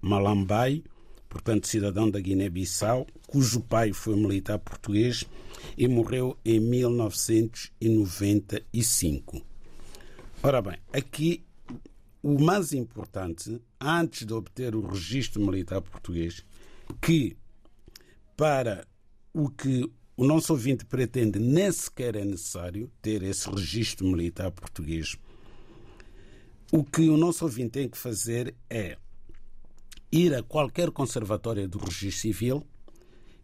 Malambai, 0.00 0.82
portanto 1.28 1.66
cidadão 1.66 2.10
da 2.10 2.18
Guiné-Bissau, 2.18 3.06
cujo 3.26 3.60
pai 3.60 3.92
foi 3.92 4.16
militar 4.16 4.58
português 4.58 5.26
e 5.76 5.86
morreu 5.86 6.38
em 6.42 6.58
1995. 6.58 9.42
Ora 10.42 10.62
bem, 10.62 10.78
aqui 10.90 11.44
o 12.22 12.38
mais 12.40 12.72
importante, 12.72 13.60
antes 13.80 14.26
de 14.26 14.32
obter 14.32 14.74
o 14.74 14.86
registro 14.86 15.44
militar 15.44 15.80
português, 15.80 16.44
que 17.00 17.36
para 18.36 18.86
o 19.32 19.48
que 19.48 19.90
o 20.16 20.24
nosso 20.24 20.52
ouvinte 20.52 20.84
pretende 20.84 21.38
nem 21.38 21.70
sequer 21.70 22.16
é 22.16 22.24
necessário 22.24 22.90
ter 23.00 23.22
esse 23.22 23.48
registro 23.48 24.06
militar 24.06 24.50
português. 24.50 25.16
O 26.72 26.82
que 26.82 27.08
o 27.08 27.16
nosso 27.16 27.44
ouvinte 27.44 27.70
tem 27.70 27.88
que 27.88 27.96
fazer 27.96 28.54
é 28.68 28.98
ir 30.10 30.34
a 30.34 30.42
qualquer 30.42 30.90
conservatória 30.90 31.68
do 31.68 31.78
registro 31.78 32.20
civil 32.20 32.66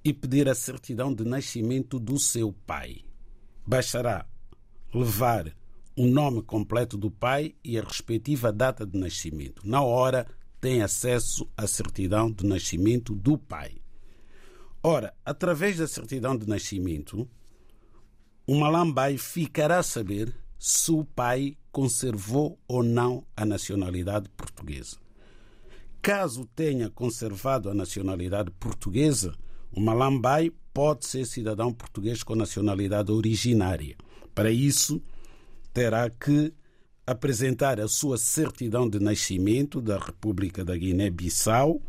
e 0.05 0.13
pedir 0.13 0.49
a 0.49 0.55
certidão 0.55 1.15
de 1.15 1.25
nascimento 1.25 1.99
do 1.99 2.19
seu 2.19 2.53
pai. 2.67 3.03
Bastará 3.67 4.27
levar 4.93 5.55
o 5.97 6.07
nome 6.07 6.43
completo 6.43 6.97
do 6.97 7.11
pai 7.11 7.55
e 7.63 7.79
a 7.79 7.83
respectiva 7.83 8.53
data 8.53 8.85
de 8.87 8.99
nascimento. 8.99 9.63
Na 9.65 9.83
hora, 9.83 10.27
tem 10.61 10.83
acesso 10.83 11.49
à 11.57 11.67
certidão 11.67 12.31
de 12.31 12.47
nascimento 12.47 13.15
do 13.15 13.39
pai. 13.39 13.77
Ora, 14.83 15.15
através 15.25 15.79
da 15.79 15.87
certidão 15.87 16.37
de 16.37 16.49
nascimento, 16.49 17.29
o 18.47 18.55
malambai 18.55 19.17
ficará 19.17 19.79
a 19.79 19.83
saber 19.83 20.35
se 20.59 20.91
o 20.91 21.05
pai 21.05 21.57
conservou 21.71 22.59
ou 22.67 22.83
não 22.83 23.27
a 23.37 23.45
nacionalidade 23.45 24.29
portuguesa. 24.31 24.97
Caso 26.03 26.47
tenha 26.55 26.91
conservado 26.91 27.71
a 27.71 27.75
nacionalidade 27.75 28.51
portuguesa, 28.53 29.35
o 29.73 29.81
malambai 29.81 30.53
pode 30.73 31.07
ser 31.07 31.25
cidadão 31.25 31.73
português 31.73 32.23
com 32.23 32.35
nacionalidade 32.35 33.11
originária. 33.11 33.97
Para 34.35 34.51
isso, 34.51 35.03
terá 35.75 36.09
que 36.09 36.55
apresentar 37.07 37.81
a 37.81 37.89
sua 37.89 38.17
certidão 38.17 38.89
de 38.89 38.99
nascimento 39.01 39.83
da 39.83 39.99
República 39.99 40.65
da 40.65 40.77
Guiné-Bissau, 40.77 41.83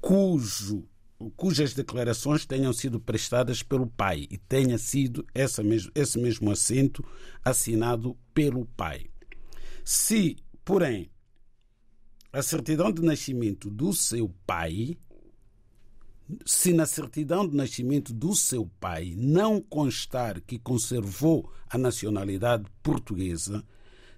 cujo 0.00 0.88
cujas 1.34 1.72
declarações 1.72 2.44
tenham 2.44 2.72
sido 2.74 3.00
prestadas 3.00 3.62
pelo 3.62 3.86
pai 3.86 4.26
e 4.30 4.36
tenha 4.36 4.76
sido 4.76 5.26
essa 5.34 5.62
mesmo, 5.62 5.90
esse 5.94 6.18
mesmo 6.18 6.50
assento 6.50 7.02
assinado 7.42 8.14
pelo 8.34 8.66
pai. 8.66 9.06
Se, 9.82 10.36
porém, 10.62 11.10
a 12.30 12.42
certidão 12.42 12.92
de 12.92 13.00
nascimento 13.00 13.70
do 13.70 13.94
seu 13.94 14.28
pai 14.46 14.98
se 16.44 16.72
na 16.72 16.86
certidão 16.86 17.46
de 17.46 17.56
nascimento 17.56 18.12
do 18.12 18.34
seu 18.34 18.70
pai 18.80 19.14
não 19.16 19.60
constar 19.60 20.40
que 20.40 20.58
conservou 20.58 21.50
a 21.68 21.78
nacionalidade 21.78 22.64
portuguesa, 22.82 23.64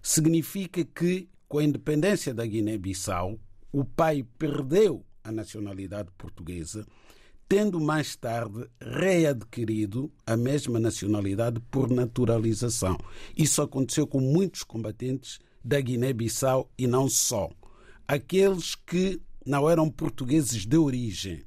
significa 0.03 0.85
que, 0.85 1.29
com 1.49 1.59
a 1.59 1.65
independência 1.65 2.33
da 2.33 2.47
Guiné-Bissau, 2.47 3.38
o 3.73 3.85
pai 3.85 4.25
perdeu 4.38 5.05
a 5.23 5.31
nacionalidade 5.31 6.11
portuguesa, 6.16 6.87
tendo 7.49 7.81
mais 7.81 8.16
tarde 8.16 8.66
readquirido 8.81 10.11
a 10.27 10.37
mesma 10.37 10.79
nacionalidade 10.79 11.61
por 11.71 11.90
naturalização. 11.90 12.99
Isso 13.37 13.62
aconteceu 13.62 14.07
com 14.07 14.21
muitos 14.21 14.62
combatentes 14.62 15.38
da 15.64 15.81
Guiné-Bissau 15.81 16.71
e 16.79 16.87
não 16.87 17.09
só. 17.09 17.51
Aqueles 18.07 18.75
que 18.75 19.21
não 19.44 19.68
eram 19.68 19.90
portugueses 19.90 20.66
de 20.66 20.77
origem, 20.77 21.42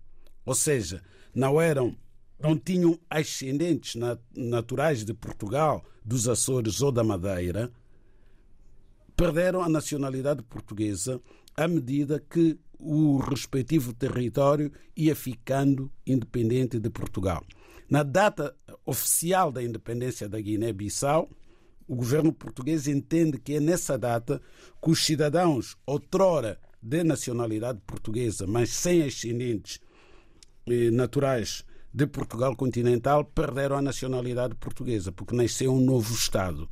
ou 0.52 0.56
seja, 0.56 1.02
não 1.34 1.62
eram 1.62 1.96
não 2.38 2.58
tinham 2.58 3.00
ascendentes 3.10 3.96
naturais 4.36 5.06
de 5.06 5.14
Portugal, 5.14 5.86
dos 6.04 6.28
Açores 6.28 6.82
ou 6.82 6.92
da 6.92 7.04
Madeira, 7.04 7.72
perderam 9.16 9.62
a 9.62 9.70
nacionalidade 9.70 10.42
portuguesa 10.44 11.22
à 11.56 11.68
medida 11.70 12.20
que 12.20 12.60
o 12.78 13.18
respectivo 13.18 13.94
território 13.94 14.74
ia 14.98 15.16
ficando 15.16 15.90
independente 16.06 16.80
de 16.80 16.90
Portugal. 16.90 17.46
Na 17.90 18.04
data 18.04 18.54
oficial 18.86 19.54
da 19.54 19.64
independência 19.64 20.28
da 20.28 20.42
Guiné-Bissau, 20.42 21.30
o 21.88 21.96
governo 21.96 22.34
português 22.34 22.88
entende 22.88 23.38
que 23.38 23.54
é 23.54 23.60
nessa 23.62 23.98
data 23.98 24.42
que 24.84 24.90
os 24.90 25.06
cidadãos 25.06 25.78
outrora 25.86 26.60
de 26.82 27.04
nacionalidade 27.04 27.80
portuguesa, 27.86 28.46
mas 28.48 28.72
sem 28.72 29.04
ascendentes 29.04 29.80
naturais 30.91 31.65
de 31.93 32.08
Portugal 32.08 32.56
continental 32.56 33.26
perderam 33.26 33.78
a 33.78 33.82
nacionalidade 33.82 34.56
portuguesa, 34.56 35.12
porque 35.12 35.36
nasceu 35.36 35.74
um 35.74 35.82
novo 35.82 36.13
Estado. 36.13 36.69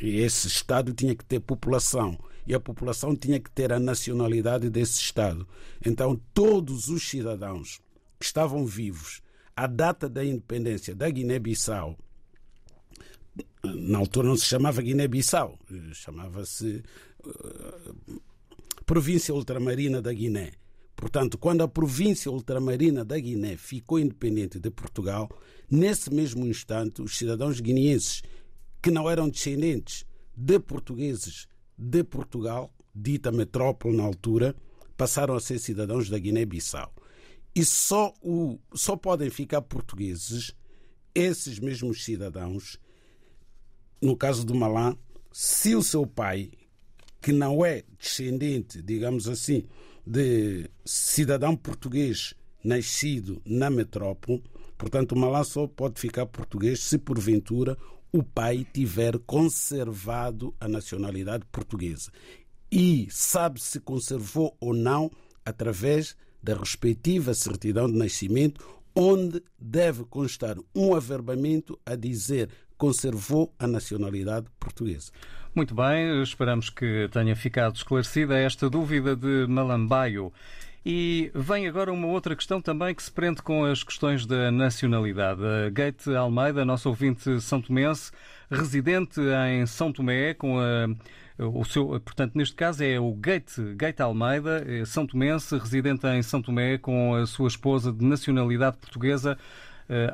E 0.00 0.20
esse 0.20 0.48
Estado 0.48 0.92
tinha 0.92 1.14
que 1.14 1.24
ter 1.24 1.40
população. 1.40 2.18
E 2.46 2.54
a 2.54 2.60
população 2.60 3.14
tinha 3.16 3.40
que 3.40 3.50
ter 3.50 3.72
a 3.72 3.78
nacionalidade 3.78 4.68
desse 4.70 5.00
Estado. 5.00 5.46
Então, 5.84 6.20
todos 6.34 6.88
os 6.88 7.08
cidadãos 7.08 7.80
que 8.18 8.26
estavam 8.26 8.64
vivos 8.66 9.20
à 9.56 9.66
data 9.66 10.08
da 10.08 10.24
independência 10.24 10.94
da 10.94 11.08
Guiné-Bissau, 11.08 11.96
na 13.64 13.98
altura 13.98 14.28
não 14.28 14.36
se 14.36 14.44
chamava 14.44 14.82
Guiné-Bissau, 14.82 15.58
chamava-se 15.92 16.82
uh, 17.24 18.20
Província 18.84 19.34
Ultramarina 19.34 20.00
da 20.00 20.12
Guiné. 20.12 20.52
Portanto, 20.96 21.36
quando 21.36 21.62
a 21.62 21.68
província 21.68 22.32
ultramarina 22.32 23.04
da 23.04 23.18
Guiné 23.18 23.56
ficou 23.58 23.98
independente 23.98 24.58
de 24.58 24.70
Portugal, 24.70 25.28
nesse 25.70 26.12
mesmo 26.12 26.46
instante, 26.46 27.02
os 27.02 27.18
cidadãos 27.18 27.60
guineenses 27.60 28.22
que 28.82 28.90
não 28.90 29.08
eram 29.08 29.28
descendentes 29.28 30.06
de 30.34 30.58
portugueses 30.58 31.46
de 31.76 32.02
Portugal, 32.02 32.74
dita 32.94 33.30
metrópole 33.30 33.94
na 33.94 34.04
altura, 34.04 34.56
passaram 34.96 35.34
a 35.34 35.40
ser 35.40 35.58
cidadãos 35.58 36.08
da 36.08 36.18
Guiné-Bissau. 36.18 36.90
E 37.54 37.64
só, 37.64 38.14
o, 38.22 38.58
só 38.74 38.96
podem 38.96 39.28
ficar 39.28 39.60
portugueses 39.62 40.54
esses 41.14 41.58
mesmos 41.58 42.04
cidadãos, 42.04 42.78
no 44.00 44.16
caso 44.16 44.44
do 44.44 44.54
Malã, 44.54 44.96
se 45.32 45.74
o 45.74 45.82
seu 45.82 46.06
pai, 46.06 46.50
que 47.20 47.32
não 47.32 47.64
é 47.64 47.82
descendente, 47.98 48.80
digamos 48.80 49.28
assim, 49.28 49.64
de 50.06 50.70
cidadão 50.84 51.56
português 51.56 52.34
nascido 52.62 53.42
na 53.44 53.68
metrópole, 53.68 54.42
portanto, 54.78 55.12
o 55.12 55.18
Malá 55.18 55.42
só 55.42 55.66
pode 55.66 56.00
ficar 56.00 56.26
português 56.26 56.80
se 56.80 56.96
porventura 56.96 57.76
o 58.12 58.22
pai 58.22 58.66
tiver 58.72 59.18
conservado 59.20 60.54
a 60.60 60.68
nacionalidade 60.68 61.44
portuguesa. 61.50 62.10
E 62.70 63.08
sabe 63.10 63.60
se 63.60 63.80
conservou 63.80 64.56
ou 64.60 64.72
não 64.72 65.10
através 65.44 66.16
da 66.42 66.54
respectiva 66.54 67.34
certidão 67.34 67.90
de 67.90 67.98
nascimento, 67.98 68.64
onde 68.94 69.42
deve 69.58 70.04
constar 70.04 70.56
um 70.74 70.94
averbamento 70.94 71.78
a 71.84 71.94
dizer 71.94 72.48
conservou 72.76 73.54
a 73.58 73.66
nacionalidade 73.66 74.46
portuguesa. 74.58 75.10
Muito 75.54 75.74
bem, 75.74 76.22
esperamos 76.22 76.68
que 76.68 77.08
tenha 77.10 77.34
ficado 77.34 77.76
esclarecida 77.76 78.38
esta 78.38 78.68
dúvida 78.68 79.16
de 79.16 79.46
Malambaio. 79.48 80.32
E 80.88 81.32
vem 81.34 81.66
agora 81.66 81.92
uma 81.92 82.06
outra 82.06 82.36
questão 82.36 82.62
também 82.62 82.94
que 82.94 83.02
se 83.02 83.10
prende 83.10 83.42
com 83.42 83.64
as 83.64 83.82
questões 83.82 84.24
da 84.24 84.52
nacionalidade. 84.52 85.40
A 85.42 85.68
Gate 85.68 86.06
Almeida, 86.08 86.64
nosso 86.64 86.88
ouvinte 86.88 87.40
são 87.40 87.60
tomense, 87.60 88.12
residente 88.48 89.20
em 89.48 89.66
São 89.66 89.92
Tomé, 89.92 90.32
com 90.34 90.60
a, 90.60 90.86
o 91.44 91.64
seu, 91.64 91.88
portanto, 92.00 92.36
neste 92.36 92.54
caso 92.54 92.84
é 92.84 93.00
o 93.00 93.12
Gate, 93.14 93.58
Gate 93.74 94.00
Almeida, 94.00 94.64
é 94.64 94.84
São 94.84 95.04
Tomense, 95.06 95.58
residente 95.58 96.06
em 96.06 96.22
São 96.22 96.40
Tomé, 96.40 96.78
com 96.78 97.16
a 97.16 97.26
sua 97.26 97.48
esposa 97.48 97.92
de 97.92 98.04
nacionalidade 98.04 98.76
portuguesa 98.76 99.36
eh, 99.36 99.40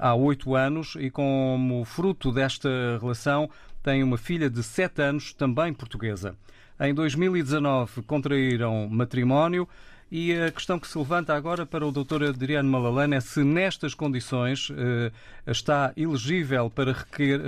há 0.00 0.14
oito 0.14 0.54
anos 0.54 0.96
e 0.98 1.10
como 1.10 1.84
fruto 1.84 2.30
desta 2.30 2.68
relação 3.00 3.48
tem 3.82 4.02
uma 4.02 4.16
filha 4.16 4.48
de 4.48 4.62
7 4.62 5.02
anos, 5.02 5.32
também 5.32 5.72
portuguesa. 5.74 6.36
Em 6.80 6.94
2019 6.94 8.02
contraíram 8.02 8.88
matrimónio 8.88 9.68
e 10.10 10.32
a 10.34 10.50
questão 10.50 10.78
que 10.78 10.86
se 10.86 10.96
levanta 10.98 11.34
agora 11.34 11.64
para 11.64 11.86
o 11.86 11.90
Dr. 11.90 12.24
Adriano 12.28 12.68
Malalane 12.68 13.16
é 13.16 13.20
se 13.20 13.42
nestas 13.42 13.94
condições 13.94 14.68
eh, 14.70 15.10
está 15.46 15.92
elegível 15.96 16.68
para 16.68 16.94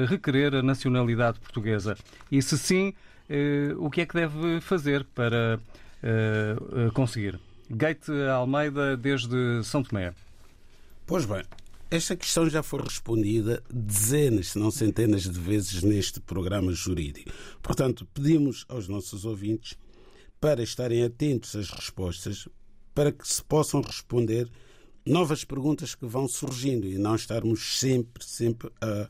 requerer 0.08 0.54
a 0.54 0.62
nacionalidade 0.62 1.38
portuguesa. 1.40 1.96
E 2.32 2.40
se 2.40 2.56
sim, 2.56 2.94
eh, 3.28 3.74
o 3.76 3.90
que 3.90 4.00
é 4.00 4.06
que 4.06 4.14
deve 4.14 4.60
fazer 4.60 5.04
para 5.14 5.60
conseguir. 6.92 7.40
Gate 7.70 8.10
Almeida 8.30 8.94
desde 8.94 9.64
São 9.64 9.82
Tomé. 9.82 10.12
Pois 11.06 11.24
bem, 11.24 11.42
esta 11.94 12.16
questão 12.16 12.50
já 12.50 12.61
foi 12.61 12.83
respondida 12.83 13.62
dezenas, 13.72 14.48
se 14.48 14.59
não 14.59 14.70
centenas 14.70 15.22
de 15.22 15.38
vezes 15.38 15.83
neste 15.83 16.20
programa 16.20 16.72
jurídico. 16.72 17.30
Portanto, 17.62 18.04
pedimos 18.12 18.64
aos 18.68 18.88
nossos 18.88 19.24
ouvintes 19.24 19.78
para 20.40 20.62
estarem 20.62 21.04
atentos 21.04 21.54
às 21.54 21.70
respostas, 21.70 22.48
para 22.92 23.12
que 23.12 23.26
se 23.26 23.42
possam 23.44 23.80
responder 23.80 24.50
novas 25.07 25.44
perguntas 25.44 25.94
que 25.94 26.04
vão 26.04 26.26
surgindo 26.26 26.88
e 26.88 26.98
não 26.98 27.14
estarmos 27.14 27.78
sempre, 27.78 28.24
sempre 28.24 28.70
a, 28.80 29.09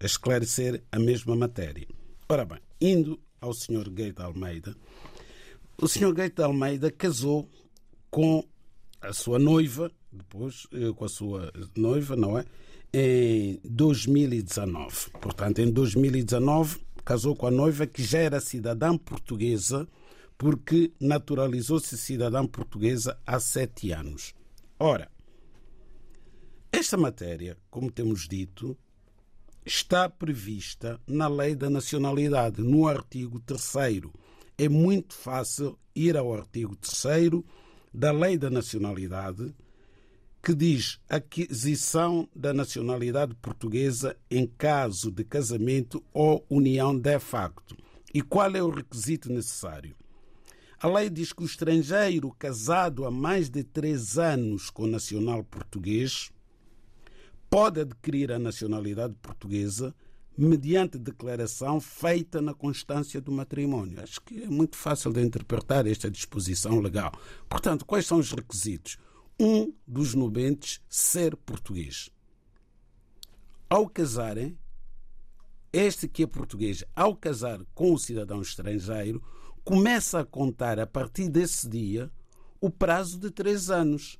esclarecer 0.00 0.82
a 0.92 0.98
mesma 0.98 1.34
matéria. 1.34 1.88
Ora 2.28 2.44
bem, 2.44 2.60
indo 2.80 3.20
ao 3.40 3.52
Sr. 3.52 3.90
Gate 3.90 4.20
Almeida, 4.20 4.76
o 5.82 5.88
Sr. 5.88 6.12
Gate 6.12 6.38
Almeida 6.38 6.92
casou 6.92 7.48
com 8.08 8.46
a 9.00 9.12
sua 9.12 9.38
noiva, 9.38 9.90
depois 10.12 10.66
eh, 10.72 10.92
com 10.94 11.04
a 11.04 11.08
sua 11.08 11.52
noiva, 11.76 12.16
não 12.16 12.38
é? 12.38 12.44
Em 12.92 13.60
2019. 13.64 15.10
Portanto, 15.20 15.60
em 15.60 15.70
2019 15.70 16.80
casou 17.04 17.34
com 17.34 17.46
a 17.46 17.50
noiva 17.50 17.86
que 17.86 18.02
já 18.02 18.18
era 18.18 18.40
cidadã 18.40 18.96
portuguesa, 18.96 19.88
porque 20.36 20.92
naturalizou-se 21.00 21.96
cidadã 21.96 22.46
portuguesa 22.46 23.18
há 23.26 23.38
sete 23.38 23.92
anos. 23.92 24.34
Ora, 24.78 25.10
esta 26.72 26.96
matéria, 26.96 27.56
como 27.68 27.90
temos 27.90 28.26
dito, 28.28 28.76
está 29.64 30.08
prevista 30.08 31.00
na 31.06 31.28
Lei 31.28 31.54
da 31.54 31.68
Nacionalidade, 31.68 32.62
no 32.62 32.86
artigo 32.86 33.40
3. 33.40 34.02
É 34.56 34.68
muito 34.68 35.14
fácil 35.14 35.78
ir 35.94 36.16
ao 36.16 36.32
artigo 36.32 36.76
3 36.76 37.42
da 37.92 38.12
Lei 38.12 38.38
da 38.38 38.48
Nacionalidade, 38.48 39.54
que 40.42 40.54
diz 40.54 40.98
aquisição 41.08 42.28
da 42.34 42.54
nacionalidade 42.54 43.34
portuguesa 43.34 44.16
em 44.30 44.46
caso 44.46 45.10
de 45.10 45.22
casamento 45.22 46.02
ou 46.12 46.44
união 46.48 46.98
de 46.98 47.18
facto. 47.18 47.76
E 48.12 48.22
qual 48.22 48.54
é 48.56 48.62
o 48.62 48.70
requisito 48.70 49.30
necessário? 49.30 49.94
A 50.80 50.88
lei 50.88 51.10
diz 51.10 51.32
que 51.32 51.42
o 51.42 51.46
estrangeiro 51.46 52.34
casado 52.38 53.04
há 53.04 53.10
mais 53.10 53.50
de 53.50 53.62
três 53.62 54.16
anos 54.16 54.70
com 54.70 54.86
nacional 54.86 55.44
português 55.44 56.30
pode 57.50 57.80
adquirir 57.80 58.32
a 58.32 58.38
nacionalidade 58.38 59.14
portuguesa 59.20 59.94
mediante 60.38 60.96
declaração 60.96 61.80
feita 61.80 62.40
na 62.40 62.54
constância 62.54 63.20
do 63.20 63.30
matrimónio. 63.30 64.00
Acho 64.00 64.22
que 64.22 64.42
é 64.42 64.46
muito 64.46 64.74
fácil 64.74 65.12
de 65.12 65.20
interpretar 65.20 65.86
esta 65.86 66.10
disposição 66.10 66.80
legal. 66.80 67.12
Portanto, 67.46 67.84
quais 67.84 68.06
são 68.06 68.18
os 68.18 68.32
requisitos? 68.32 68.96
Um 69.42 69.72
dos 69.86 70.14
nubentes 70.14 70.82
ser 70.86 71.34
português. 71.34 72.10
Ao 73.70 73.88
casarem, 73.88 74.58
este 75.72 76.06
que 76.06 76.24
é 76.24 76.26
português, 76.26 76.84
ao 76.94 77.16
casar 77.16 77.64
com 77.74 77.94
o 77.94 77.98
cidadão 77.98 78.42
estrangeiro, 78.42 79.22
começa 79.64 80.20
a 80.20 80.26
contar 80.26 80.78
a 80.78 80.86
partir 80.86 81.30
desse 81.30 81.66
dia 81.66 82.12
o 82.60 82.68
prazo 82.68 83.18
de 83.18 83.30
três 83.30 83.70
anos 83.70 84.18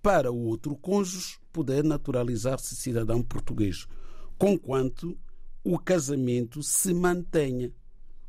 para 0.00 0.30
o 0.30 0.38
outro 0.44 0.76
cônjuge 0.76 1.40
poder 1.52 1.82
naturalizar-se 1.82 2.76
cidadão 2.76 3.24
português, 3.24 3.88
conquanto 4.38 5.18
o 5.64 5.80
casamento 5.80 6.62
se 6.62 6.94
mantenha. 6.94 7.72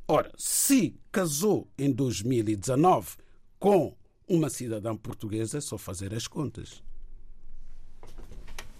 Ora, 0.07 0.33
se 0.39 0.99
casou 1.11 1.69
em 1.77 1.91
2019 1.91 3.17
com 3.59 3.95
uma 4.31 4.49
cidadã 4.49 4.95
portuguesa, 4.95 5.59
só 5.59 5.77
fazer 5.77 6.13
as 6.13 6.25
contas. 6.27 6.81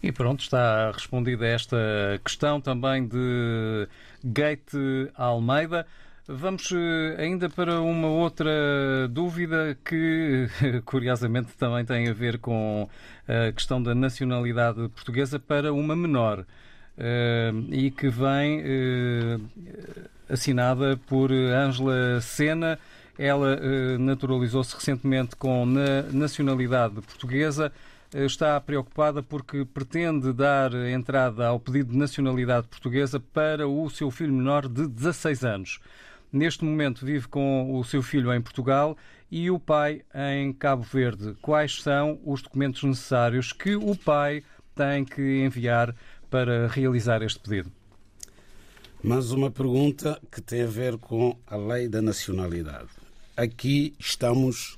E 0.01 0.11
pronto, 0.11 0.39
está 0.39 0.89
respondida 0.91 1.45
esta 1.45 1.77
questão 2.23 2.59
também 2.59 3.07
de 3.07 3.87
Gate 4.23 4.73
Almeida. 5.13 5.85
Vamos 6.27 6.71
eh, 6.71 7.21
ainda 7.21 7.49
para 7.49 7.81
uma 7.81 8.07
outra 8.07 8.49
dúvida 9.09 9.77
que, 9.83 10.47
curiosamente, 10.85 11.49
também 11.57 11.83
tem 11.83 12.07
a 12.07 12.13
ver 12.13 12.39
com 12.39 12.89
a 13.27 13.51
questão 13.51 13.83
da 13.83 13.93
nacionalidade 13.93 14.87
portuguesa 14.89 15.39
para 15.39 15.73
uma 15.73 15.95
menor 15.95 16.45
eh, 16.97 17.51
e 17.69 17.91
que 17.91 18.09
vem 18.09 18.61
eh, 18.63 19.39
assinada 20.29 20.97
por 21.05 21.31
Ângela 21.31 22.21
Sena. 22.21 22.79
Ela 23.17 23.59
naturalizou-se 23.99 24.73
recentemente 24.75 25.35
com 25.35 25.65
nacionalidade 26.11 26.95
portuguesa 27.01 27.71
está 28.13 28.59
preocupada 28.59 29.23
porque 29.23 29.63
pretende 29.63 30.33
dar 30.33 30.73
entrada 30.73 31.47
ao 31.47 31.59
pedido 31.59 31.91
de 31.91 31.97
nacionalidade 31.97 32.67
portuguesa 32.67 33.19
para 33.19 33.67
o 33.67 33.89
seu 33.89 34.11
filho 34.11 34.33
menor 34.33 34.67
de 34.67 34.85
16 34.87 35.45
anos. 35.45 35.79
Neste 36.31 36.63
momento 36.65 37.05
vive 37.05 37.27
com 37.27 37.73
o 37.77 37.83
seu 37.83 38.01
filho 38.01 38.33
em 38.33 38.41
Portugal 38.41 38.97
e 39.29 39.49
o 39.49 39.59
pai 39.59 40.01
em 40.13 40.51
Cabo 40.51 40.83
Verde. 40.83 41.35
Quais 41.41 41.81
são 41.81 42.19
os 42.25 42.41
documentos 42.41 42.83
necessários 42.83 43.53
que 43.53 43.75
o 43.75 43.95
pai 43.95 44.43
tem 44.75 45.05
que 45.05 45.43
enviar 45.43 45.95
para 46.29 46.67
realizar 46.67 47.21
este 47.21 47.39
pedido? 47.39 47.71
Mais 49.01 49.31
uma 49.31 49.49
pergunta 49.49 50.21
que 50.29 50.41
tem 50.41 50.63
a 50.63 50.67
ver 50.67 50.97
com 50.97 51.37
a 51.47 51.55
lei 51.55 51.87
da 51.87 52.01
nacionalidade. 52.01 53.00
Aqui 53.43 53.95
estamos 53.97 54.77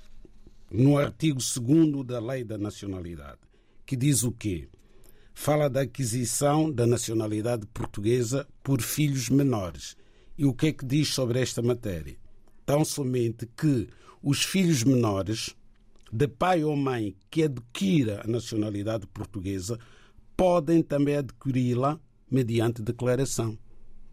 no 0.71 0.97
artigo 0.97 1.37
2 1.37 2.05
da 2.05 2.17
lei 2.21 2.45
da 2.45 2.57
nacionalidade, 2.57 3.41
que 3.85 3.93
diz 3.97 4.23
o 4.23 4.31
quê? 4.31 4.69
Fala 5.33 5.69
da 5.69 5.81
aquisição 5.81 6.71
da 6.71 6.87
nacionalidade 6.87 7.67
portuguesa 7.67 8.47
por 8.63 8.81
filhos 8.81 9.27
menores 9.27 9.97
e 10.37 10.45
o 10.45 10.53
que 10.53 10.67
é 10.67 10.71
que 10.71 10.85
diz 10.85 11.09
sobre 11.09 11.41
esta 11.41 11.61
matéria? 11.61 12.15
Tão 12.65 12.85
somente 12.85 13.45
que 13.47 13.89
os 14.21 14.45
filhos 14.45 14.81
menores 14.85 15.53
de 16.09 16.29
pai 16.29 16.63
ou 16.63 16.73
mãe 16.77 17.17
que 17.29 17.43
adquira 17.43 18.21
a 18.23 18.27
nacionalidade 18.29 19.05
portuguesa 19.07 19.77
podem 20.37 20.81
também 20.81 21.17
adquiri-la 21.17 21.99
mediante 22.31 22.81
declaração. 22.81 23.59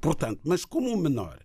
Portanto, 0.01 0.41
mas 0.43 0.65
como 0.65 0.93
o 0.93 0.97
menor, 0.97 1.39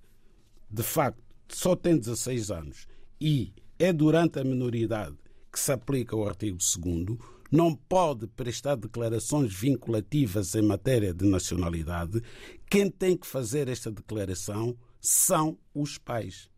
de 0.72 0.82
facto, 0.82 1.22
só 1.48 1.76
tem 1.76 1.96
16 1.96 2.50
anos 2.50 2.95
e 3.20 3.54
é 3.78 3.92
durante 3.94 4.40
a 4.40 4.44
minoridade 4.44 5.16
que 5.52 5.60
se 5.60 5.72
aplica 5.72 6.16
o 6.16 6.28
artigo 6.28 6.58
2 6.58 7.18
não 7.52 7.74
pode 7.74 8.28
prestar 8.28 8.76
declarações 8.76 9.54
vinculativas 9.54 10.56
em 10.56 10.62
matéria 10.62 11.14
de 11.14 11.26
nacionalidade, 11.26 12.22
quem 12.70 12.90
tem 12.90 13.16
que 13.16 13.26
fazer 13.26 13.70
esta 13.70 13.92
declaração 13.92 14.76
são 15.00 15.58
os 15.74 15.98
pais. 15.98 16.50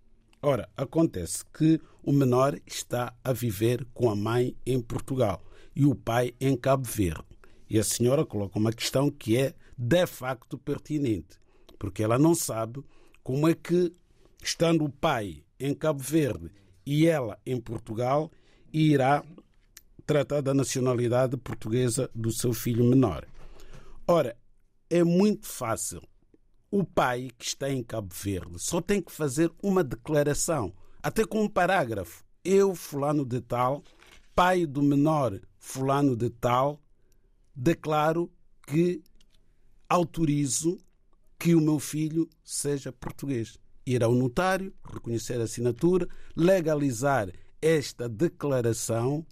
Ora, 0.41 0.69
acontece 0.75 1.43
que 1.53 1.79
o 2.01 2.11
menor 2.11 2.59
está 2.65 3.13
a 3.23 3.33
viver 3.33 3.85
com 3.93 4.09
a 4.09 4.15
mãe 4.15 4.55
em 4.65 4.81
Portugal 4.81 5.43
e 5.75 5.85
o 5.85 5.93
pai 5.93 6.33
em 6.39 6.55
Cabo 6.55 6.87
Verde. 6.87 7.25
E 7.69 7.77
a 7.77 7.83
senhora 7.83 8.25
coloca 8.25 8.57
uma 8.57 8.71
questão 8.71 9.11
que 9.11 9.37
é 9.37 9.53
de 9.77 10.07
facto 10.07 10.57
pertinente, 10.57 11.37
porque 11.77 12.01
ela 12.01 12.17
não 12.17 12.33
sabe 12.33 12.83
como 13.21 13.47
é 13.47 13.53
que, 13.53 13.91
estando 14.41 14.85
o 14.85 14.89
pai 14.89 15.43
em 15.59 15.73
Cabo 15.73 16.01
Verde 16.01 16.51
e 16.85 17.07
ela 17.07 17.39
em 17.45 17.59
Portugal, 17.59 18.31
irá 18.71 19.23
tratar 20.05 20.41
da 20.41 20.53
nacionalidade 20.53 21.35
portuguesa 21.35 22.09
do 22.15 22.31
seu 22.31 22.53
filho 22.53 22.85
menor. 22.85 23.27
Ora, 24.07 24.37
é 24.89 25.03
muito 25.03 25.47
fácil. 25.47 26.01
O 26.71 26.83
pai 26.83 27.29
que 27.37 27.45
está 27.45 27.69
em 27.69 27.83
Cabo 27.83 28.13
Verde 28.13 28.59
só 28.59 28.79
tem 28.81 29.01
que 29.01 29.11
fazer 29.11 29.51
uma 29.61 29.83
declaração, 29.83 30.73
até 31.03 31.25
com 31.25 31.43
um 31.43 31.49
parágrafo. 31.49 32.23
Eu, 32.43 32.73
fulano 32.73 33.25
de 33.25 33.41
tal, 33.41 33.83
pai 34.33 34.65
do 34.65 34.81
menor 34.81 35.39
fulano 35.59 36.15
de 36.15 36.29
tal, 36.29 36.81
declaro 37.53 38.31
que 38.65 39.03
autorizo 39.89 40.77
que 41.37 41.53
o 41.53 41.61
meu 41.61 41.79
filho 41.79 42.29
seja 42.43 42.91
português. 42.91 43.59
Ir 43.87 44.03
ao 44.03 44.13
notário, 44.13 44.73
reconhecer 44.83 45.39
a 45.39 45.45
assinatura, 45.45 46.09
legalizar 46.35 47.31
esta 47.61 48.09
declaração 48.09 49.25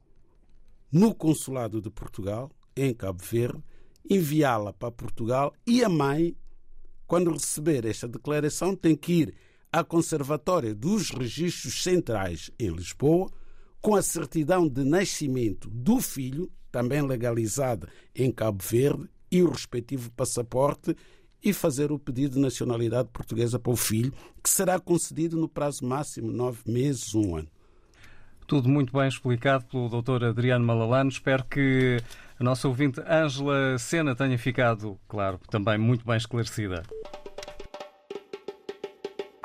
no 0.90 1.14
Consulado 1.14 1.82
de 1.82 1.90
Portugal, 1.90 2.50
em 2.74 2.94
Cabo 2.94 3.22
Verde, 3.22 3.62
enviá-la 4.10 4.72
para 4.72 4.92
Portugal 4.92 5.54
e 5.68 5.84
a 5.84 5.90
mãe, 5.90 6.38
quando 7.06 7.34
receber 7.34 7.86
esta 7.86 8.08
declaração, 8.08 8.78
tem 8.78 8.96
que 8.96 9.12
ir 9.12 9.36
à 9.74 9.84
Conservatória 9.84 10.74
dos 10.74 11.10
Registros 11.10 11.84
Centrais 11.84 12.50
em 12.58 12.70
Lisboa, 12.70 13.30
com 13.82 13.94
a 13.94 14.02
certidão 14.02 14.70
de 14.70 14.86
nascimento 14.86 15.70
do 15.70 16.00
filho, 16.00 16.50
também 16.72 17.02
legalizada 17.02 17.90
em 18.16 18.32
Cabo 18.32 18.64
Verde, 18.64 19.10
e 19.30 19.44
o 19.44 19.50
respectivo 19.50 20.10
passaporte, 20.12 20.96
e 21.46 21.54
fazer 21.54 21.92
o 21.92 22.00
pedido 22.00 22.34
de 22.34 22.40
nacionalidade 22.40 23.08
portuguesa 23.14 23.60
para 23.60 23.72
o 23.72 23.76
filho, 23.76 24.12
que 24.44 24.50
será 24.50 24.80
concedido 24.80 25.38
no 25.38 25.48
prazo 25.48 25.86
máximo 25.86 26.32
nove 26.32 26.60
meses, 26.66 27.14
um 27.14 27.38
ano. 27.38 27.48
Tudo 28.48 28.68
muito 28.68 28.92
bem 28.92 29.08
explicado 29.08 29.64
pelo 29.66 29.88
Dr. 29.88 30.26
Adriano 30.26 30.66
Malalano. 30.66 31.10
Espero 31.10 31.44
que 31.46 31.98
a 32.40 32.44
nossa 32.44 32.68
ouvinte 32.68 33.00
Ângela 33.08 33.78
Sena 33.78 34.16
tenha 34.16 34.38
ficado, 34.40 35.00
claro, 35.08 35.40
também 35.50 35.78
muito 35.78 36.04
bem 36.04 36.18
esclarecida. 36.18 36.84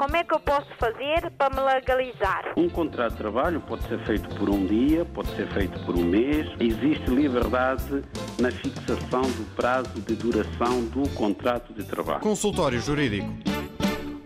Como 0.00 0.16
é 0.16 0.24
que 0.24 0.32
eu 0.32 0.40
posso 0.40 0.74
fazer 0.76 1.30
para 1.32 1.54
me 1.54 1.60
legalizar? 1.60 2.54
Um 2.56 2.70
contrato 2.70 3.12
de 3.12 3.18
trabalho 3.18 3.60
pode 3.60 3.82
ser 3.82 3.98
feito 4.06 4.34
por 4.36 4.48
um 4.48 4.64
dia, 4.64 5.04
pode 5.04 5.28
ser 5.36 5.46
feito 5.48 5.78
por 5.84 5.94
um 5.94 6.02
mês. 6.02 6.46
Existe 6.58 7.10
liberdade 7.10 8.00
na 8.40 8.50
fixação 8.50 9.20
do 9.20 9.54
prazo 9.54 10.00
de 10.00 10.16
duração 10.16 10.86
do 10.86 11.06
contrato 11.14 11.74
de 11.74 11.86
trabalho. 11.86 12.20
Consultório 12.20 12.80
Jurídico. 12.80 13.28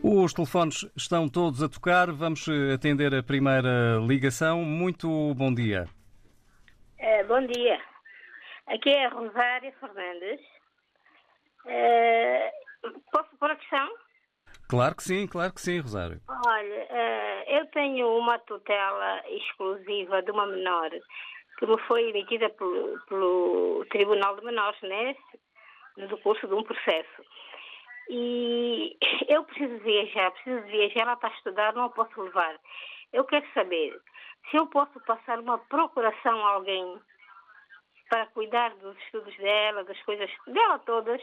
Os 0.01 0.33
telefones 0.33 0.89
estão 0.97 1.29
todos 1.29 1.61
a 1.61 1.69
tocar. 1.69 2.13
Vamos 2.13 2.47
atender 2.73 3.13
a 3.13 3.21
primeira 3.21 3.99
ligação. 4.07 4.63
Muito 4.63 5.35
bom 5.35 5.53
dia. 5.53 5.89
Eh, 7.01 7.25
bom 7.25 7.45
dia. 7.49 7.81
Aqui 8.69 8.91
é 8.91 9.07
a 9.07 9.09
Rosária 9.09 9.75
Fernandes. 9.81 10.41
Eh, 11.67 12.53
posso 13.11 13.37
pôr 13.41 13.51
a 13.51 13.57
questão? 13.57 14.04
Claro 14.69 14.97
que 14.97 15.03
sim, 15.03 15.27
claro 15.27 15.53
que 15.53 15.61
sim, 15.61 15.81
Rosário. 15.81 16.21
Olha, 16.47 16.87
eh, 16.91 17.59
eu 17.59 17.67
tenho 17.67 18.19
uma 18.19 18.39
tutela 18.41 19.23
exclusiva 19.29 20.23
de 20.23 20.31
uma 20.31 20.47
menor 20.47 20.91
que 21.59 21.67
me 21.67 21.79
foi 21.83 22.11
emitida 22.11 22.49
pelo, 22.51 22.99
pelo 23.07 23.87
Tribunal 23.91 24.37
de 24.37 24.45
Menores, 24.45 24.81
né? 24.83 25.15
No 25.97 26.19
curso 26.19 26.47
de 26.49 26.55
um 26.55 26.63
processo. 26.63 27.23
E 28.09 28.97
eu 29.29 29.45
preciso 29.45 29.79
viajar, 29.79 30.31
preciso 30.33 30.63
viajar, 30.67 31.01
ela 31.03 31.13
está 31.15 31.29
a 31.29 31.33
estudar, 31.33 31.75
não 31.75 31.85
a 31.85 31.91
posso 31.91 32.21
levar. 32.21 32.57
Eu 33.13 33.25
quero 33.25 33.47
saber 33.55 33.99
se 34.51 34.57
eu 34.57 34.67
posso 34.67 34.99
passar 35.07 35.39
uma 35.39 35.59
procuração 35.59 36.45
a 36.45 36.51
alguém 36.51 36.99
para 38.15 38.27
cuidar 38.27 38.73
dos 38.77 38.97
estudos 38.99 39.37
dela, 39.39 39.83
das 39.83 40.01
coisas 40.03 40.31
dela 40.47 40.79
todas, 40.87 41.21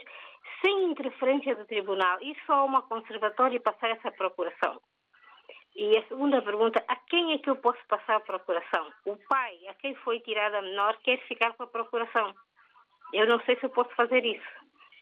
sem 0.60 0.90
interferência 0.90 1.56
do 1.56 1.64
tribunal. 1.64 2.18
E 2.20 2.36
só 2.44 2.66
uma 2.66 2.82
conservatória 2.82 3.58
passar 3.60 3.88
essa 3.92 4.10
procuração. 4.10 4.78
E 5.74 5.96
a 5.96 6.06
segunda 6.06 6.42
pergunta, 6.42 6.84
a 6.86 6.96
quem 7.08 7.32
é 7.32 7.38
que 7.38 7.48
eu 7.48 7.56
posso 7.56 7.78
passar 7.88 8.16
a 8.16 8.20
procuração? 8.20 8.90
O 9.06 9.16
pai, 9.26 9.54
a 9.70 9.74
quem 9.76 9.94
foi 10.04 10.20
tirada 10.20 10.58
a 10.58 10.62
menor, 10.62 10.98
quer 11.02 11.18
ficar 11.26 11.54
com 11.54 11.62
a 11.62 11.66
procuração. 11.66 12.34
Eu 13.14 13.26
não 13.26 13.40
sei 13.46 13.56
se 13.56 13.64
eu 13.64 13.70
posso 13.70 13.94
fazer 13.94 14.22
isso. 14.22 14.52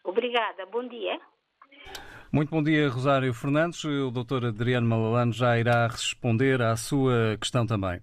Obrigada, 0.05 0.67
bom 0.67 0.87
dia. 0.87 1.21
Muito 2.33 2.51
bom 2.51 2.63
dia, 2.63 2.89
Rosário 2.89 3.35
Fernandes. 3.35 3.83
O 3.83 4.13
Dr. 4.13 4.47
Adriano 4.47 4.87
Malalano 4.87 5.33
já 5.33 5.59
irá 5.59 5.89
responder 5.89 6.63
à 6.63 6.77
sua 6.77 7.37
questão 7.37 7.67
também. 7.67 8.01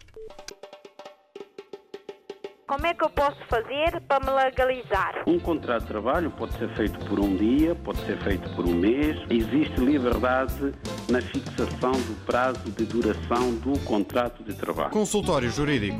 Como 2.68 2.86
é 2.86 2.94
que 2.94 3.02
eu 3.02 3.10
posso 3.10 3.38
fazer 3.48 4.02
para 4.10 4.20
me 4.26 4.30
legalizar? 4.30 5.24
Um 5.26 5.40
contrato 5.40 5.84
de 5.84 5.88
trabalho 5.88 6.30
pode 6.30 6.52
ser 6.58 6.68
feito 6.76 7.00
por 7.06 7.18
um 7.18 7.34
dia, 7.38 7.74
pode 7.76 7.98
ser 8.00 8.18
feito 8.18 8.54
por 8.58 8.66
um 8.66 8.74
mês. 8.74 9.16
Existe 9.30 9.80
liberdade 9.80 10.74
na 11.10 11.22
fixação 11.22 11.94
do 11.94 12.26
prazo 12.26 12.70
de 12.70 12.84
duração 12.84 13.56
do 13.56 13.80
contrato 13.86 14.44
de 14.44 14.54
trabalho. 14.54 14.90
Consultório 14.90 15.50
Jurídico. 15.50 15.98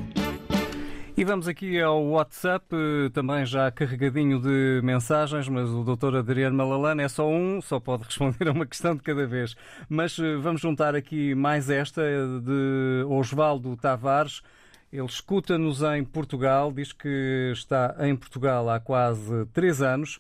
E 1.16 1.24
vamos 1.24 1.48
aqui 1.48 1.82
ao 1.82 2.04
WhatsApp, 2.04 2.68
também 3.14 3.46
já 3.46 3.72
carregadinho 3.72 4.42
de 4.42 4.82
mensagens, 4.84 5.48
mas 5.48 5.70
o 5.70 5.86
Dr. 5.86 6.18
Adriano 6.18 6.58
Malalane 6.58 7.02
é 7.02 7.08
só 7.08 7.30
um, 7.30 7.62
só 7.62 7.80
pode 7.80 8.04
responder 8.06 8.50
a 8.50 8.52
uma 8.52 8.66
questão 8.66 8.94
de 8.94 9.02
cada 9.02 9.26
vez. 9.26 9.56
Mas 9.88 10.20
eh, 10.20 10.36
vamos 10.36 10.60
juntar 10.60 10.96
aqui 10.96 11.34
mais 11.34 11.70
esta 11.70 12.02
de 12.44 13.06
Osvaldo 13.08 13.78
Tavares. 13.78 14.44
Ele 14.92 15.06
escuta-nos 15.06 15.82
em 15.82 16.04
Portugal, 16.04 16.72
diz 16.72 16.94
que 16.94 17.52
está 17.54 17.96
em 18.00 18.16
Portugal 18.16 18.70
há 18.70 18.80
quase 18.80 19.46
três 19.54 19.82
anos 19.82 20.20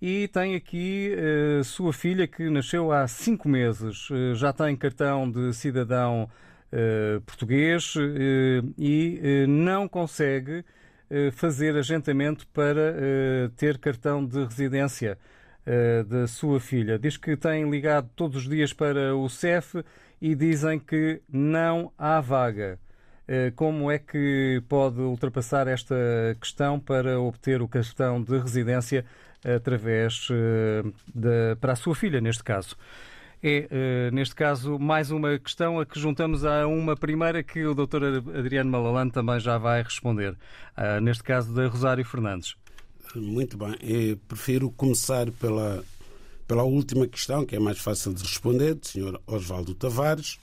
e 0.00 0.28
tem 0.28 0.54
aqui 0.54 1.16
uh, 1.16 1.64
sua 1.64 1.92
filha 1.92 2.26
que 2.28 2.48
nasceu 2.48 2.92
há 2.92 3.08
cinco 3.08 3.48
meses. 3.48 4.08
Uh, 4.10 4.34
já 4.34 4.52
tem 4.52 4.76
cartão 4.76 5.28
de 5.28 5.52
cidadão 5.52 6.28
uh, 6.72 7.20
português 7.22 7.94
e 8.78 9.46
não 9.48 9.88
consegue 9.88 10.64
fazer 11.32 11.76
agentamento 11.76 12.46
para 12.48 12.94
ter 13.56 13.78
cartão 13.78 14.24
de 14.24 14.42
residência 14.42 15.16
da 16.06 16.26
sua 16.26 16.58
filha. 16.58 16.98
Diz 16.98 17.16
que 17.16 17.36
tem 17.36 17.70
ligado 17.70 18.08
todos 18.16 18.38
os 18.38 18.48
dias 18.48 18.72
para 18.72 19.14
o 19.14 19.28
CEF 19.28 19.84
e 20.20 20.34
dizem 20.34 20.78
que 20.78 21.20
não 21.28 21.92
há 21.96 22.20
vaga. 22.20 22.80
Como 23.56 23.90
é 23.90 23.98
que 23.98 24.62
pode 24.68 25.00
ultrapassar 25.00 25.66
esta 25.66 25.94
questão 26.40 26.78
para 26.78 27.18
obter 27.18 27.62
o 27.62 27.68
cartão 27.68 28.22
de 28.22 28.38
residência 28.38 29.04
através 29.42 30.28
de, 31.14 31.56
para 31.60 31.72
a 31.72 31.76
sua 31.76 31.94
filha, 31.94 32.20
neste 32.20 32.44
caso? 32.44 32.76
É, 33.42 34.10
neste 34.10 34.34
caso, 34.34 34.78
mais 34.78 35.10
uma 35.10 35.38
questão 35.38 35.78
a 35.78 35.84
que 35.84 35.98
juntamos 35.98 36.44
a 36.44 36.66
uma 36.66 36.96
primeira 36.96 37.42
que 37.42 37.64
o 37.66 37.74
Dr. 37.74 38.38
Adriano 38.38 38.70
Malalano 38.70 39.10
também 39.10 39.38
já 39.38 39.58
vai 39.58 39.82
responder. 39.82 40.34
Neste 41.02 41.22
caso, 41.22 41.54
da 41.54 41.66
Rosário 41.66 42.04
Fernandes. 42.04 42.56
Muito 43.14 43.56
bem. 43.56 43.76
Eu 43.82 44.16
prefiro 44.28 44.70
começar 44.70 45.30
pela, 45.32 45.84
pela 46.48 46.62
última 46.62 47.06
questão, 47.06 47.44
que 47.44 47.54
é 47.54 47.58
mais 47.58 47.78
fácil 47.78 48.14
de 48.14 48.22
responder, 48.22 48.74
do 48.74 48.86
Sr. 48.86 49.20
Osvaldo 49.26 49.74
Tavares 49.74 50.38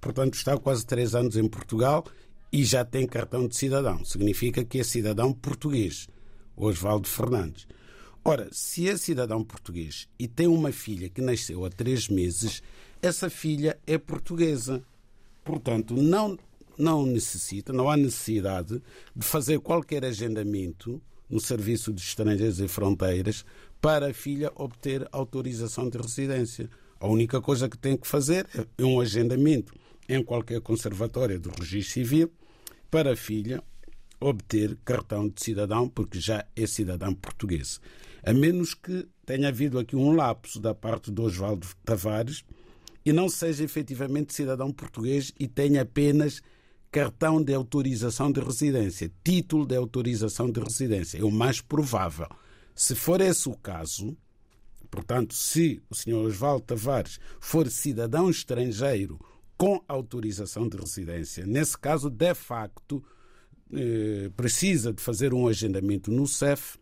portanto, 0.00 0.34
está 0.34 0.56
quase 0.58 0.84
três 0.84 1.14
anos 1.14 1.36
em 1.36 1.48
Portugal 1.48 2.04
e 2.52 2.64
já 2.64 2.84
tem 2.84 3.06
cartão 3.06 3.46
de 3.46 3.56
cidadão. 3.56 4.04
Significa 4.04 4.64
que 4.64 4.78
é 4.78 4.84
cidadão 4.84 5.32
português, 5.32 6.08
Osvaldo 6.56 7.08
Fernandes. 7.08 7.66
Ora, 8.24 8.48
se 8.50 8.88
é 8.88 8.96
cidadão 8.96 9.44
português 9.44 10.08
e 10.18 10.26
tem 10.26 10.46
uma 10.46 10.72
filha 10.72 11.08
que 11.08 11.20
nasceu 11.20 11.64
há 11.64 11.70
três 11.70 12.08
meses, 12.08 12.62
essa 13.00 13.30
filha 13.30 13.78
é 13.86 13.98
portuguesa. 13.98 14.82
Portanto, 15.44 15.94
não, 15.94 16.36
não 16.76 17.06
necessita, 17.06 17.72
não 17.72 17.88
há 17.88 17.96
necessidade 17.96 18.82
de 19.14 19.24
fazer 19.24 19.60
qualquer 19.60 20.04
agendamento 20.04 21.00
no 21.30 21.38
Serviço 21.38 21.92
de 21.92 22.00
Estrangeiros 22.00 22.58
e 22.58 22.66
Fronteiras 22.66 23.44
para 23.80 24.08
a 24.08 24.14
filha 24.14 24.50
obter 24.56 25.06
autorização 25.12 25.88
de 25.88 25.98
residência. 25.98 26.68
A 26.98 27.06
única 27.06 27.40
coisa 27.40 27.68
que 27.68 27.78
tem 27.78 27.96
que 27.96 28.08
fazer 28.08 28.46
é 28.76 28.84
um 28.84 29.00
agendamento 29.00 29.72
em 30.08 30.22
qualquer 30.22 30.60
conservatória 30.60 31.38
do 31.38 31.50
registro 31.50 31.94
civil 31.94 32.32
para 32.90 33.12
a 33.12 33.16
filha 33.16 33.62
obter 34.20 34.76
cartão 34.84 35.28
de 35.28 35.42
cidadão, 35.42 35.88
porque 35.88 36.18
já 36.18 36.44
é 36.54 36.66
cidadão 36.66 37.14
português. 37.14 37.80
A 38.22 38.32
menos 38.32 38.74
que 38.74 39.06
tenha 39.24 39.48
havido 39.48 39.78
aqui 39.78 39.94
um 39.94 40.12
lapso 40.12 40.60
da 40.60 40.74
parte 40.74 41.10
do 41.10 41.22
Osvaldo 41.22 41.66
Tavares 41.84 42.44
e 43.04 43.12
não 43.12 43.28
seja 43.28 43.62
efetivamente 43.62 44.34
cidadão 44.34 44.72
português 44.72 45.32
e 45.38 45.46
tenha 45.46 45.82
apenas 45.82 46.42
cartão 46.90 47.42
de 47.42 47.52
autorização 47.52 48.32
de 48.32 48.40
residência, 48.40 49.12
título 49.22 49.66
de 49.66 49.76
autorização 49.76 50.50
de 50.50 50.60
residência. 50.60 51.18
É 51.18 51.24
o 51.24 51.30
mais 51.30 51.60
provável. 51.60 52.28
Se 52.74 52.94
for 52.94 53.20
esse 53.20 53.48
o 53.48 53.54
caso, 53.54 54.16
portanto, 54.90 55.34
se 55.34 55.82
o 55.90 55.94
Sr. 55.94 56.14
Osvaldo 56.14 56.64
Tavares 56.64 57.20
for 57.38 57.70
cidadão 57.70 58.30
estrangeiro 58.30 59.20
com 59.56 59.82
autorização 59.88 60.68
de 60.68 60.76
residência. 60.76 61.46
Nesse 61.46 61.78
caso, 61.78 62.10
de 62.10 62.34
facto, 62.34 63.02
eh, 63.72 64.30
precisa 64.36 64.92
de 64.92 65.02
fazer 65.02 65.32
um 65.32 65.48
agendamento 65.48 66.10
no 66.10 66.26
CEF 66.26 66.78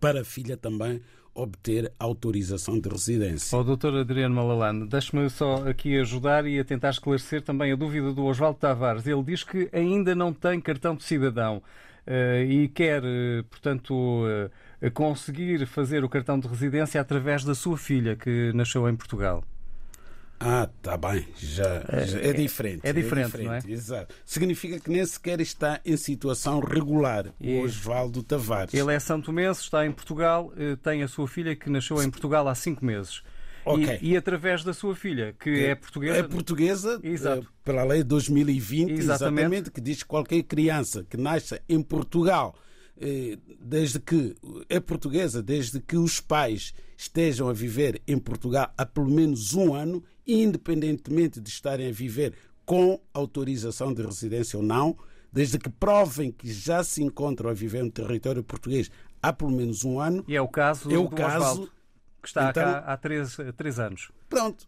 para 0.00 0.20
a 0.20 0.24
filha 0.24 0.56
também 0.56 1.00
obter 1.36 1.92
autorização 1.98 2.80
de 2.80 2.88
residência. 2.88 3.56
O 3.56 3.60
oh, 3.60 3.76
Dr. 3.76 3.98
Adriano 3.98 4.34
Malalano, 4.34 4.86
deixe-me 4.86 5.28
só 5.28 5.68
aqui 5.68 5.98
ajudar 5.98 6.46
e 6.46 6.58
a 6.58 6.64
tentar 6.64 6.90
esclarecer 6.90 7.42
também 7.42 7.72
a 7.72 7.76
dúvida 7.76 8.12
do 8.12 8.24
Osvaldo 8.24 8.58
Tavares. 8.58 9.06
Ele 9.06 9.22
diz 9.22 9.44
que 9.44 9.68
ainda 9.72 10.14
não 10.14 10.32
tem 10.32 10.60
cartão 10.60 10.96
de 10.96 11.04
cidadão 11.04 11.62
uh, 12.06 12.42
e 12.42 12.68
quer, 12.68 13.02
uh, 13.04 13.44
portanto, 13.50 13.94
uh, 13.94 14.90
conseguir 14.92 15.66
fazer 15.66 16.04
o 16.04 16.08
cartão 16.08 16.38
de 16.38 16.48
residência 16.48 17.00
através 17.00 17.44
da 17.44 17.54
sua 17.54 17.76
filha, 17.76 18.16
que 18.16 18.50
nasceu 18.54 18.88
em 18.88 18.96
Portugal. 18.96 19.44
Ah, 20.38 20.68
tá 20.82 20.96
bem, 20.96 21.26
já, 21.38 21.82
já 22.04 22.20
é, 22.20 22.32
diferente. 22.32 22.80
É, 22.84 22.90
é, 22.90 22.92
diferente, 22.92 23.34
é 23.34 23.38
diferente, 23.38 23.42
não 23.42 23.52
é? 23.54 23.60
Exato. 23.66 24.14
Significa 24.24 24.78
que 24.78 24.90
nem 24.90 25.04
sequer 25.04 25.40
está 25.40 25.80
em 25.84 25.96
situação 25.96 26.60
regular, 26.60 27.32
o 27.40 27.60
Osvaldo 27.60 28.22
Tavares. 28.22 28.74
Ele 28.74 28.92
é 28.92 28.98
santo 28.98 29.32
mês, 29.32 29.60
está 29.60 29.86
em 29.86 29.92
Portugal, 29.92 30.52
eh, 30.56 30.76
tem 30.76 31.02
a 31.02 31.08
sua 31.08 31.26
filha 31.26 31.56
que 31.56 31.70
nasceu 31.70 32.02
em 32.02 32.10
Portugal 32.10 32.46
há 32.48 32.54
cinco 32.54 32.84
meses. 32.84 33.22
Okay. 33.64 33.98
E, 34.00 34.12
e, 34.12 34.16
através 34.16 34.62
da 34.62 34.72
sua 34.72 34.94
filha, 34.94 35.34
que 35.40 35.50
é, 35.50 35.70
é 35.70 35.74
portuguesa. 35.74 36.18
É 36.18 36.22
portuguesa, 36.22 37.00
Exato. 37.02 37.42
Eh, 37.42 37.46
pela 37.64 37.82
lei 37.82 38.04
2020, 38.04 38.92
exatamente. 38.92 39.00
exatamente, 39.02 39.70
que 39.70 39.80
diz 39.80 40.02
que 40.02 40.08
qualquer 40.08 40.42
criança 40.42 41.04
que 41.08 41.16
nasça 41.16 41.60
em 41.68 41.82
Portugal 41.82 42.54
eh, 42.98 43.38
desde 43.60 44.00
que 44.00 44.34
é 44.68 44.80
portuguesa, 44.80 45.42
desde 45.42 45.80
que 45.80 45.96
os 45.96 46.20
pais 46.20 46.72
estejam 46.96 47.48
a 47.48 47.52
viver 47.52 48.00
em 48.06 48.18
Portugal 48.18 48.72
há 48.76 48.86
pelo 48.86 49.10
menos 49.10 49.52
um 49.52 49.74
ano, 49.74 50.02
independentemente 50.26 51.40
de 51.40 51.48
estarem 51.48 51.88
a 51.88 51.92
viver 51.92 52.34
com 52.64 53.00
autorização 53.14 53.94
de 53.94 54.02
residência 54.02 54.58
ou 54.58 54.62
não, 54.62 54.96
desde 55.32 55.58
que 55.58 55.68
provem 55.68 56.32
que 56.32 56.52
já 56.52 56.82
se 56.82 57.02
encontram 57.02 57.50
a 57.50 57.52
viver 57.54 57.84
no 57.84 57.90
território 57.90 58.42
português 58.42 58.90
há 59.22 59.32
pelo 59.32 59.50
menos 59.50 59.84
um 59.84 60.00
ano. 60.00 60.24
E 60.26 60.34
é 60.34 60.40
o 60.40 60.48
caso 60.48 60.90
é 60.90 60.98
o 60.98 61.04
do 61.04 61.10
caso, 61.14 61.36
Osvaldo, 61.36 61.72
que 62.22 62.28
está 62.28 62.50
então, 62.50 62.62
cá 62.62 62.78
há 62.78 62.96
três, 62.96 63.36
três 63.56 63.78
anos. 63.78 64.10
Pronto. 64.28 64.66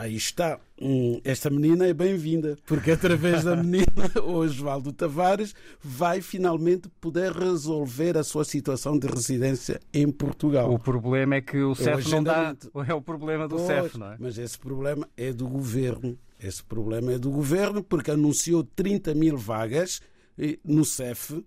Aí 0.00 0.16
está. 0.16 0.58
Hum, 0.80 1.20
esta 1.22 1.50
menina 1.50 1.86
é 1.86 1.92
bem-vinda, 1.92 2.56
porque 2.64 2.92
através 2.92 3.44
da 3.44 3.54
menina, 3.54 3.84
o 4.24 4.36
Osvaldo 4.36 4.94
Tavares 4.94 5.54
vai 5.78 6.22
finalmente 6.22 6.88
poder 7.02 7.32
resolver 7.32 8.16
a 8.16 8.24
sua 8.24 8.42
situação 8.46 8.98
de 8.98 9.06
residência 9.06 9.78
em 9.92 10.10
Portugal. 10.10 10.72
O 10.72 10.78
problema 10.78 11.34
é 11.34 11.42
que 11.42 11.58
o 11.58 11.74
CEF 11.74 12.10
não 12.10 12.22
dá. 12.22 12.56
É 12.88 12.94
o 12.94 13.02
problema 13.02 13.46
do 13.46 13.56
Pois, 13.56 13.66
CEF, 13.66 13.98
não 13.98 14.10
é? 14.10 14.16
Mas 14.18 14.38
esse 14.38 14.58
problema 14.58 15.06
é 15.18 15.34
do 15.34 15.46
governo. 15.46 16.18
Esse 16.42 16.64
problema 16.64 17.12
é 17.12 17.18
do 17.18 17.30
governo 17.30 17.84
porque 17.84 18.10
anunciou 18.10 18.64
30 18.64 19.14
mil 19.14 19.36
vagas 19.36 20.00
eh, 20.38 20.58
no 20.64 20.82
CEF, 20.82 21.44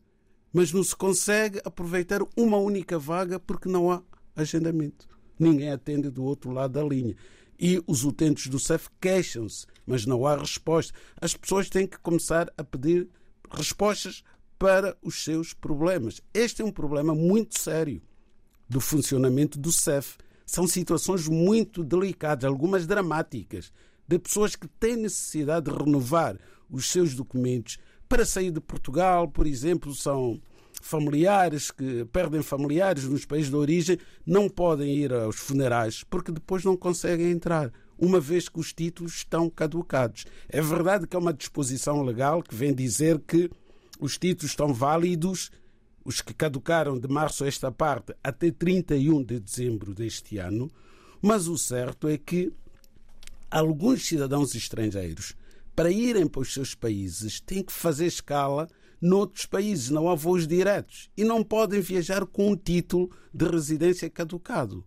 mas 0.53 0.71
não 0.71 0.83
se 0.83 0.95
consegue 0.95 1.59
aproveitar 1.65 2.19
uma 2.37 2.57
única 2.57 2.99
vaga 2.99 3.39
porque 3.39 3.67
não 3.67 3.89
há 3.89 4.03
agendamento. 4.35 5.07
Ninguém 5.39 5.71
atende 5.71 6.11
do 6.11 6.23
outro 6.23 6.51
lado 6.51 6.73
da 6.73 6.83
linha. 6.83 7.15
E 7.59 7.81
os 7.87 8.03
utentes 8.03 8.47
do 8.47 8.59
CEF 8.59 8.89
queixam-se, 8.99 9.65
mas 9.85 10.05
não 10.05 10.25
há 10.25 10.35
resposta. 10.35 10.93
As 11.19 11.35
pessoas 11.35 11.69
têm 11.69 11.87
que 11.87 11.99
começar 11.99 12.51
a 12.57 12.63
pedir 12.63 13.09
respostas 13.51 14.23
para 14.57 14.97
os 15.01 15.23
seus 15.23 15.53
problemas. 15.53 16.21
Este 16.33 16.61
é 16.61 16.65
um 16.65 16.71
problema 16.71 17.13
muito 17.13 17.59
sério 17.59 18.01
do 18.69 18.79
funcionamento 18.79 19.59
do 19.59 19.71
CEF. 19.71 20.17
São 20.45 20.67
situações 20.67 21.27
muito 21.27 21.83
delicadas, 21.83 22.45
algumas 22.45 22.85
dramáticas, 22.87 23.71
de 24.07 24.19
pessoas 24.19 24.55
que 24.55 24.67
têm 24.67 24.97
necessidade 24.97 25.69
de 25.69 25.77
renovar 25.77 26.37
os 26.69 26.89
seus 26.89 27.13
documentos 27.13 27.77
para 28.09 28.25
sair 28.25 28.51
de 28.51 28.59
Portugal, 28.59 29.27
por 29.27 29.47
exemplo, 29.47 29.93
são 29.95 30.41
familiares 30.83 31.71
que 31.71 32.03
perdem 32.11 32.43
familiares 32.43 33.05
nos 33.05 33.25
países 33.25 33.49
de 33.49 33.55
origem, 33.55 33.97
não 34.25 34.49
podem 34.49 34.93
ir 34.93 35.13
aos 35.13 35.37
funerais 35.37 36.03
porque 36.03 36.29
depois 36.29 36.65
não 36.65 36.75
conseguem 36.75 37.31
entrar, 37.31 37.71
uma 37.97 38.19
vez 38.19 38.49
que 38.49 38.59
os 38.59 38.73
títulos 38.73 39.15
estão 39.15 39.49
caducados. 39.49 40.25
É 40.49 40.61
verdade 40.61 41.07
que 41.07 41.15
é 41.15 41.19
uma 41.19 41.33
disposição 41.33 42.03
legal 42.03 42.43
que 42.43 42.53
vem 42.53 42.75
dizer 42.75 43.17
que 43.25 43.49
os 43.97 44.17
títulos 44.17 44.51
estão 44.51 44.73
válidos 44.73 45.49
os 46.03 46.19
que 46.19 46.33
caducaram 46.33 46.99
de 46.99 47.07
março 47.07 47.45
a 47.45 47.47
esta 47.47 47.71
parte 47.71 48.13
até 48.21 48.51
31 48.51 49.23
de 49.23 49.39
dezembro 49.39 49.93
deste 49.93 50.37
ano, 50.37 50.69
mas 51.21 51.47
o 51.47 51.57
certo 51.57 52.09
é 52.09 52.17
que 52.17 52.51
alguns 53.49 54.05
cidadãos 54.05 54.53
estrangeiros, 54.53 55.33
para 55.73 55.89
irem 55.89 56.27
para 56.27 56.41
os 56.41 56.53
seus 56.53 56.75
países, 56.75 57.39
têm 57.39 57.63
que 57.63 57.71
fazer 57.71 58.07
escala 58.07 58.67
noutros 59.03 59.45
países, 59.45 59.89
não 59.89 60.09
há 60.09 60.15
voos 60.15 60.47
diretos 60.47 61.11
e 61.17 61.25
não 61.25 61.43
podem 61.43 61.81
viajar 61.81 62.25
com 62.25 62.51
um 62.51 62.55
título 62.55 63.11
de 63.33 63.45
residência 63.45 64.09
caducado. 64.09 64.85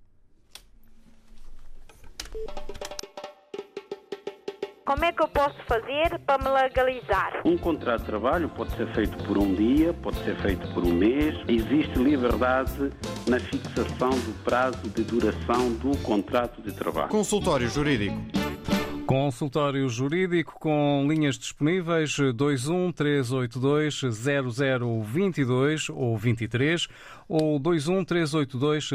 Como 4.86 5.04
é 5.04 5.12
que 5.12 5.20
eu 5.20 5.26
posso 5.26 5.56
fazer 5.66 6.16
para 6.24 6.42
me 6.42 6.48
legalizar? 6.48 7.42
Um 7.44 7.58
contrato 7.58 8.02
de 8.02 8.06
trabalho 8.06 8.48
pode 8.48 8.74
ser 8.76 8.86
feito 8.94 9.16
por 9.24 9.36
um 9.36 9.52
dia, 9.52 9.92
pode 9.92 10.16
ser 10.22 10.36
feito 10.40 10.66
por 10.72 10.84
um 10.84 10.94
mês. 10.94 11.34
Existe 11.48 11.98
liberdade 11.98 12.92
na 13.26 13.40
fixação 13.40 14.10
do 14.10 14.44
prazo 14.44 14.88
de 14.88 15.02
duração 15.02 15.72
do 15.72 15.98
contrato 15.98 16.62
de 16.62 16.72
trabalho. 16.72 17.08
Consultório 17.08 17.68
Jurídico. 17.68 18.35
Consultório 19.06 19.88
Jurídico 19.88 20.58
com 20.58 21.06
linhas 21.08 21.38
disponíveis 21.38 22.16
21 22.16 22.90
382 22.90 24.00
0022 24.00 25.88
ou 25.90 26.18
23 26.18 26.88
ou 27.28 27.58
21 27.58 28.04
382 28.04 28.90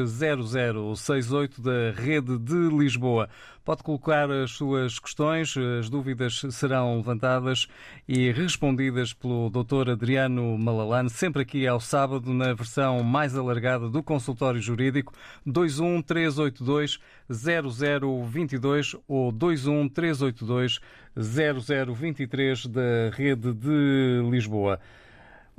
0068 0.97 1.61
da 1.61 1.91
Rede 1.91 2.37
de 2.37 2.69
Lisboa. 2.69 3.29
Pode 3.63 3.83
colocar 3.83 4.31
as 4.31 4.51
suas 4.51 4.97
questões, 4.97 5.55
as 5.79 5.87
dúvidas 5.87 6.41
serão 6.49 6.97
levantadas 6.97 7.67
e 8.07 8.31
respondidas 8.31 9.13
pelo 9.13 9.51
Dr. 9.51 9.91
Adriano 9.91 10.57
Malalane, 10.57 11.11
sempre 11.11 11.43
aqui 11.43 11.67
ao 11.67 11.79
sábado, 11.79 12.33
na 12.33 12.53
versão 12.53 13.03
mais 13.03 13.37
alargada 13.37 13.87
do 13.87 14.01
consultório 14.01 14.59
jurídico, 14.59 15.13
21 15.45 16.01
382 16.01 16.99
0022 17.29 18.95
ou 19.07 19.31
21 19.31 19.87
382 19.89 20.79
0023 21.15 22.65
da 22.65 23.09
Rede 23.13 23.53
de 23.53 24.21
Lisboa. 24.29 24.79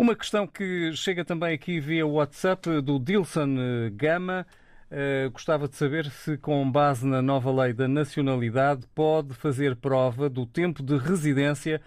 Uma 0.03 0.17
questão 0.17 0.49
que 0.49 0.93
chega 0.95 1.25
também 1.25 1.55
aqui 1.55 1.79
via 1.79 2.05
WhatsApp 2.05 2.81
do 2.81 2.99
Dilson 2.99 3.55
Gama. 3.95 4.45
Uh, 4.91 5.31
gostava 5.31 5.69
de 5.69 5.77
saber 5.77 6.11
se, 6.11 6.37
com 6.37 6.69
base 6.69 7.07
na 7.07 7.23
nova 7.23 7.53
lei 7.53 7.73
da 7.73 7.87
nacionalidade, 7.87 8.85
pode 8.97 9.33
fazer 9.33 9.77
prova 9.77 10.29
do 10.29 10.45
tempo 10.45 10.83
de 10.83 10.99
residência 10.99 11.81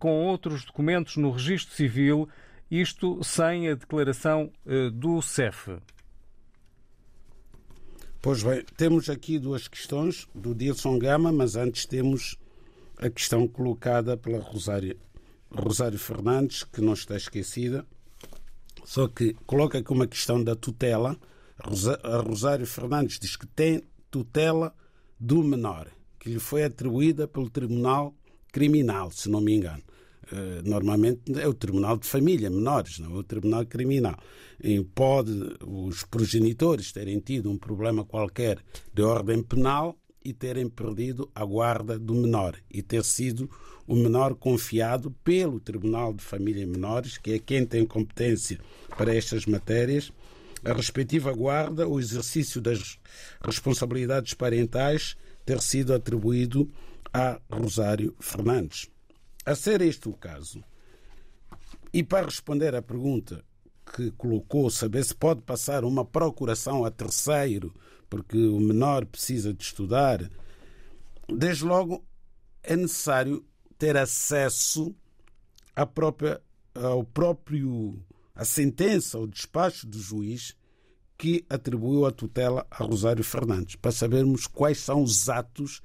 com 0.00 0.26
outros 0.26 0.64
documentos 0.64 1.16
no 1.16 1.30
registro 1.30 1.72
civil, 1.72 2.28
isto 2.68 3.22
sem 3.22 3.68
a 3.68 3.74
declaração 3.76 4.50
uh, 4.66 4.90
do 4.90 5.22
CEF. 5.22 5.78
Pois 8.20 8.42
bem, 8.42 8.64
temos 8.76 9.08
aqui 9.08 9.38
duas 9.38 9.68
questões 9.68 10.28
do 10.34 10.56
Dilson 10.56 10.98
Gama, 10.98 11.30
mas 11.30 11.54
antes 11.54 11.86
temos 11.86 12.36
a 12.98 13.08
questão 13.08 13.46
colocada 13.46 14.16
pela 14.16 14.40
Rosário, 14.40 14.98
Rosário 15.52 15.98
Fernandes, 15.98 16.64
que 16.64 16.80
não 16.80 16.92
está 16.92 17.16
esquecida, 17.16 17.86
só 18.84 19.08
que 19.08 19.34
coloca 19.46 19.78
aqui 19.78 19.92
uma 19.92 20.06
questão 20.06 20.42
da 20.42 20.54
tutela. 20.54 21.18
Rosário 22.26 22.66
Fernandes 22.66 23.18
diz 23.18 23.36
que 23.36 23.46
tem 23.46 23.82
tutela 24.10 24.74
do 25.18 25.42
menor, 25.42 25.88
que 26.18 26.30
lhe 26.30 26.38
foi 26.38 26.64
atribuída 26.64 27.28
pelo 27.28 27.50
Tribunal 27.50 28.14
Criminal, 28.50 29.10
se 29.10 29.28
não 29.28 29.40
me 29.40 29.54
engano. 29.54 29.82
Normalmente 30.64 31.38
é 31.38 31.46
o 31.46 31.52
Tribunal 31.52 31.98
de 31.98 32.06
Família, 32.06 32.48
menores, 32.48 32.98
não 32.98 33.16
é 33.16 33.18
o 33.18 33.24
Tribunal 33.24 33.66
Criminal. 33.66 34.16
E 34.62 34.82
pode 34.82 35.32
os 35.66 36.04
progenitores 36.04 36.92
terem 36.92 37.18
tido 37.18 37.50
um 37.50 37.58
problema 37.58 38.04
qualquer 38.04 38.62
de 38.94 39.02
ordem 39.02 39.42
penal 39.42 39.99
e 40.24 40.32
terem 40.32 40.68
perdido 40.68 41.30
a 41.34 41.44
guarda 41.44 41.98
do 41.98 42.14
menor 42.14 42.56
e 42.70 42.82
ter 42.82 43.04
sido 43.04 43.50
o 43.86 43.94
menor 43.94 44.34
confiado 44.34 45.10
pelo 45.24 45.58
Tribunal 45.58 46.12
de 46.12 46.22
Família 46.22 46.62
e 46.62 46.66
Menores, 46.66 47.18
que 47.18 47.32
é 47.32 47.38
quem 47.38 47.66
tem 47.66 47.84
competência 47.84 48.60
para 48.96 49.14
estas 49.14 49.46
matérias, 49.46 50.12
a 50.64 50.72
respectiva 50.72 51.32
guarda, 51.32 51.88
o 51.88 51.98
exercício 51.98 52.60
das 52.60 52.98
responsabilidades 53.42 54.34
parentais 54.34 55.16
ter 55.44 55.60
sido 55.60 55.94
atribuído 55.94 56.70
a 57.12 57.40
Rosário 57.50 58.14
Fernandes. 58.20 58.88
A 59.44 59.54
ser 59.54 59.80
este 59.80 60.08
o 60.08 60.12
caso, 60.12 60.62
e 61.92 62.04
para 62.04 62.26
responder 62.26 62.74
à 62.74 62.82
pergunta 62.82 63.42
que 63.96 64.10
colocou, 64.12 64.70
saber 64.70 65.04
se 65.04 65.14
pode 65.14 65.42
passar 65.42 65.84
uma 65.84 66.04
procuração 66.04 66.84
a 66.84 66.90
terceiro, 66.90 67.74
porque 68.10 68.36
o 68.36 68.58
menor 68.58 69.06
precisa 69.06 69.54
de 69.54 69.62
estudar, 69.62 70.28
desde 71.28 71.64
logo 71.64 72.04
é 72.62 72.76
necessário 72.76 73.44
ter 73.78 73.96
acesso 73.96 74.94
à 75.74 75.86
própria, 75.86 76.42
ao 76.74 77.04
próprio 77.04 78.04
a 78.34 78.44
sentença, 78.44 79.18
o 79.18 79.26
despacho 79.26 79.86
do 79.86 79.98
juiz 79.98 80.56
que 81.16 81.44
atribuiu 81.48 82.06
a 82.06 82.10
tutela 82.10 82.66
a 82.70 82.82
Rosário 82.82 83.22
Fernandes, 83.22 83.76
para 83.76 83.92
sabermos 83.92 84.46
quais 84.46 84.78
são 84.78 85.02
os 85.02 85.28
atos 85.28 85.82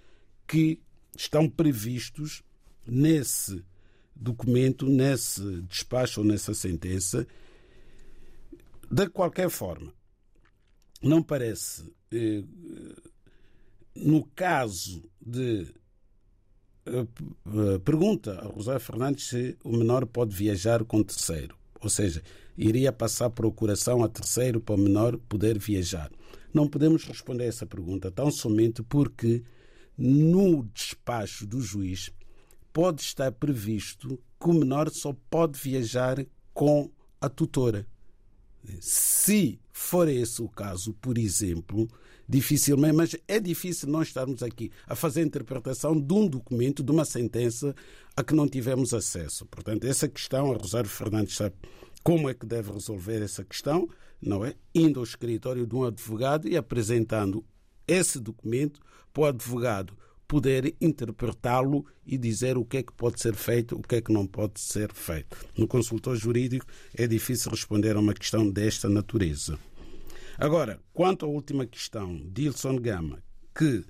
que 0.48 0.82
estão 1.16 1.50
previstos 1.50 2.42
nesse 2.88 3.64
documento, 4.16 4.88
nesse 4.88 5.62
despacho 5.64 6.22
ou 6.22 6.26
nessa 6.26 6.54
sentença. 6.54 7.28
De 8.90 9.10
qualquer 9.10 9.50
forma, 9.50 9.94
não 11.02 11.22
parece, 11.22 11.94
no 13.96 14.24
caso 14.36 15.04
de 15.22 15.68
eh, 16.86 17.80
pergunta 17.84 18.40
a 18.40 18.46
Rosário 18.46 18.80
Fernandes 18.80 19.28
se 19.28 19.58
o 19.64 19.76
menor 19.76 20.06
pode 20.06 20.36
viajar 20.36 20.84
com 20.84 21.02
terceiro, 21.02 21.58
ou 21.82 21.90
seja, 21.90 22.22
iria 22.58 22.92
passar 22.92 23.30
procuração 23.32 24.04
a 24.04 24.10
terceiro 24.10 24.62
para 24.62 24.76
o 24.76 24.78
menor 24.78 25.18
poder 25.18 25.58
viajar. 25.58 26.12
Não 26.54 26.68
podemos 26.68 27.04
responder 27.04 27.46
a 27.46 27.48
essa 27.48 27.66
pergunta 27.66 28.12
tão 28.12 28.30
somente 28.30 28.84
porque 28.84 29.44
no 29.98 30.64
despacho 30.74 31.48
do 31.48 31.60
juiz 31.60 32.12
pode 32.72 33.02
estar 33.02 33.32
previsto 33.32 34.20
que 34.40 34.50
o 34.50 34.54
menor 34.54 34.90
só 34.90 35.16
pode 35.30 35.60
viajar 35.60 36.26
com 36.54 36.92
a 37.20 37.28
tutora. 37.28 37.88
Se 38.80 39.60
for 39.72 40.08
esse 40.08 40.42
o 40.42 40.50
caso, 40.50 40.94
por 40.94 41.18
exemplo, 41.18 41.88
dificilmente, 42.28 42.96
mas 42.96 43.16
é 43.28 43.40
difícil 43.40 43.90
nós 43.90 44.08
estarmos 44.08 44.42
aqui 44.42 44.72
a 44.88 44.96
fazer 44.96 45.22
a 45.22 45.26
interpretação 45.26 46.00
de 46.00 46.14
um 46.14 46.28
documento, 46.28 46.84
de 46.84 46.92
uma 46.92 47.06
sentença 47.06 47.76
a 48.16 48.24
que 48.24 48.34
não 48.34 48.48
tivemos 48.48 48.94
acesso. 48.94 49.46
Portanto, 49.46 49.86
essa 49.86 50.08
questão, 50.08 50.52
a 50.52 50.58
Rosário 50.58 50.90
Fernandes 50.90 51.36
sabe 51.36 51.56
como 52.04 52.30
é 52.30 52.34
que 52.34 52.46
deve 52.46 52.72
resolver 52.72 53.22
essa 53.22 53.44
questão, 53.44 53.88
não 54.22 54.46
é? 54.46 54.54
Indo 54.74 55.00
ao 55.00 55.04
escritório 55.04 55.66
de 55.66 55.76
um 55.76 55.84
advogado 55.84 56.48
e 56.48 56.56
apresentando 56.56 57.44
esse 57.88 58.20
documento 58.20 58.80
para 59.14 59.24
o 59.24 59.26
advogado 59.26 59.98
poder 60.28 60.76
interpretá-lo 60.82 61.86
e 62.06 62.18
dizer 62.18 62.58
o 62.58 62.66
que 62.66 62.78
é 62.78 62.84
que 62.84 62.94
pode 62.94 63.22
ser 63.22 63.36
feito, 63.36 63.76
o 63.76 63.82
que 63.82 63.96
é 63.96 64.02
que 64.02 64.12
não 64.12 64.26
pode 64.26 64.60
ser 64.60 64.92
feito. 64.94 65.38
No 65.58 65.68
consultor 65.68 66.16
jurídico 66.16 66.66
é 66.94 67.08
difícil 67.08 67.52
responder 67.52 67.96
a 67.96 68.00
uma 68.00 68.14
questão 68.14 68.50
desta 68.50 68.90
natureza. 68.90 69.58
Agora, 70.38 70.80
quanto 70.94 71.26
à 71.26 71.30
última 71.30 71.66
questão, 71.66 72.22
Dilson 72.32 72.78
Gama, 72.78 73.24
que 73.56 73.86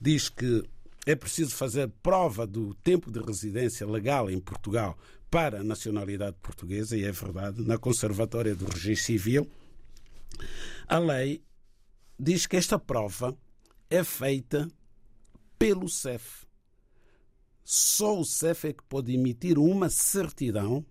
diz 0.00 0.28
que 0.28 0.64
é 1.06 1.14
preciso 1.14 1.54
fazer 1.54 1.88
prova 2.02 2.46
do 2.46 2.74
tempo 2.76 3.10
de 3.10 3.20
residência 3.20 3.86
legal 3.86 4.30
em 4.30 4.40
Portugal 4.40 4.96
para 5.30 5.60
a 5.60 5.64
nacionalidade 5.64 6.36
portuguesa, 6.42 6.96
e 6.96 7.04
é 7.04 7.12
verdade, 7.12 7.62
na 7.62 7.78
Conservatória 7.78 8.54
do 8.54 8.66
Registro 8.66 9.06
Civil, 9.06 9.50
a 10.86 10.98
lei 10.98 11.42
diz 12.18 12.46
que 12.46 12.56
esta 12.56 12.78
prova 12.78 13.36
é 13.88 14.04
feita 14.04 14.68
pelo 15.58 15.88
CEF. 15.88 16.46
Só 17.64 18.18
o 18.18 18.24
CEF 18.24 18.68
é 18.68 18.72
que 18.72 18.82
pode 18.84 19.12
emitir 19.14 19.58
uma 19.58 19.88
certidão 19.88 20.84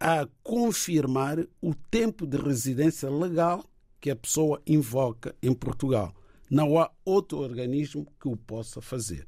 a 0.00 0.26
confirmar 0.42 1.38
o 1.60 1.74
tempo 1.90 2.26
de 2.26 2.36
residência 2.36 3.10
legal 3.10 3.64
que 4.00 4.10
a 4.10 4.16
pessoa 4.16 4.60
invoca 4.66 5.34
em 5.42 5.52
Portugal. 5.52 6.14
Não 6.50 6.78
há 6.78 6.90
outro 7.04 7.38
organismo 7.38 8.06
que 8.20 8.28
o 8.28 8.36
possa 8.36 8.80
fazer. 8.80 9.26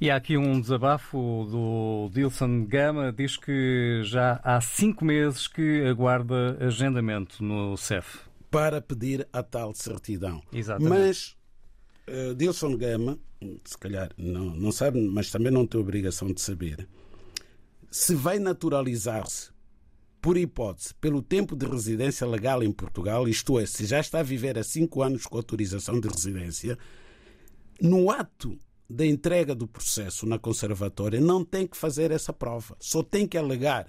E 0.00 0.10
há 0.10 0.16
aqui 0.16 0.36
um 0.36 0.60
desabafo 0.60 1.46
do 1.50 2.10
Dilson 2.12 2.64
Gama, 2.64 3.12
diz 3.12 3.36
que 3.36 4.00
já 4.02 4.40
há 4.42 4.60
cinco 4.60 5.04
meses 5.04 5.46
que 5.46 5.84
aguarda 5.84 6.56
agendamento 6.58 7.44
no 7.44 7.76
CEF. 7.76 8.20
Para 8.50 8.80
pedir 8.80 9.28
a 9.32 9.42
tal 9.42 9.74
certidão. 9.74 10.42
Exatamente. 10.52 10.90
Mas 10.90 11.36
uh, 12.08 12.34
Dilson 12.34 12.76
Gama, 12.76 13.18
se 13.64 13.76
calhar 13.76 14.10
não, 14.16 14.46
não 14.46 14.72
sabe, 14.72 15.00
mas 15.00 15.30
também 15.30 15.52
não 15.52 15.66
tem 15.66 15.80
obrigação 15.80 16.32
de 16.32 16.40
saber, 16.40 16.88
se 17.90 18.14
vai 18.14 18.38
naturalizar-se 18.38 19.50
por 20.20 20.36
hipótese, 20.36 20.94
pelo 20.94 21.22
tempo 21.22 21.56
de 21.56 21.66
residência 21.66 22.26
legal 22.26 22.62
em 22.62 22.70
Portugal, 22.70 23.26
isto 23.26 23.58
é, 23.58 23.66
se 23.66 23.86
já 23.86 23.98
está 24.00 24.20
a 24.20 24.22
viver 24.22 24.58
há 24.58 24.62
cinco 24.62 25.02
anos 25.02 25.26
com 25.26 25.36
autorização 25.36 25.98
de 25.98 26.08
residência, 26.08 26.78
no 27.80 28.10
ato 28.10 28.58
da 28.88 29.06
entrega 29.06 29.54
do 29.54 29.66
processo 29.66 30.26
na 30.26 30.38
conservatória, 30.38 31.20
não 31.20 31.44
tem 31.44 31.66
que 31.66 31.76
fazer 31.76 32.10
essa 32.10 32.32
prova. 32.32 32.76
Só 32.78 33.02
tem 33.02 33.26
que 33.26 33.38
alegar, 33.38 33.88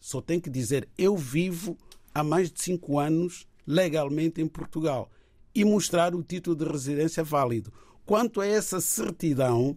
só 0.00 0.20
tem 0.20 0.38
que 0.38 0.50
dizer: 0.50 0.88
eu 0.96 1.16
vivo 1.16 1.76
há 2.14 2.22
mais 2.22 2.50
de 2.52 2.62
cinco 2.62 2.98
anos 2.98 3.46
legalmente 3.66 4.40
em 4.40 4.46
Portugal 4.46 5.10
e 5.54 5.64
mostrar 5.64 6.14
o 6.14 6.22
título 6.22 6.54
de 6.54 6.64
residência 6.64 7.24
válido. 7.24 7.72
Quanto 8.04 8.40
a 8.40 8.46
essa 8.46 8.80
certidão, 8.80 9.76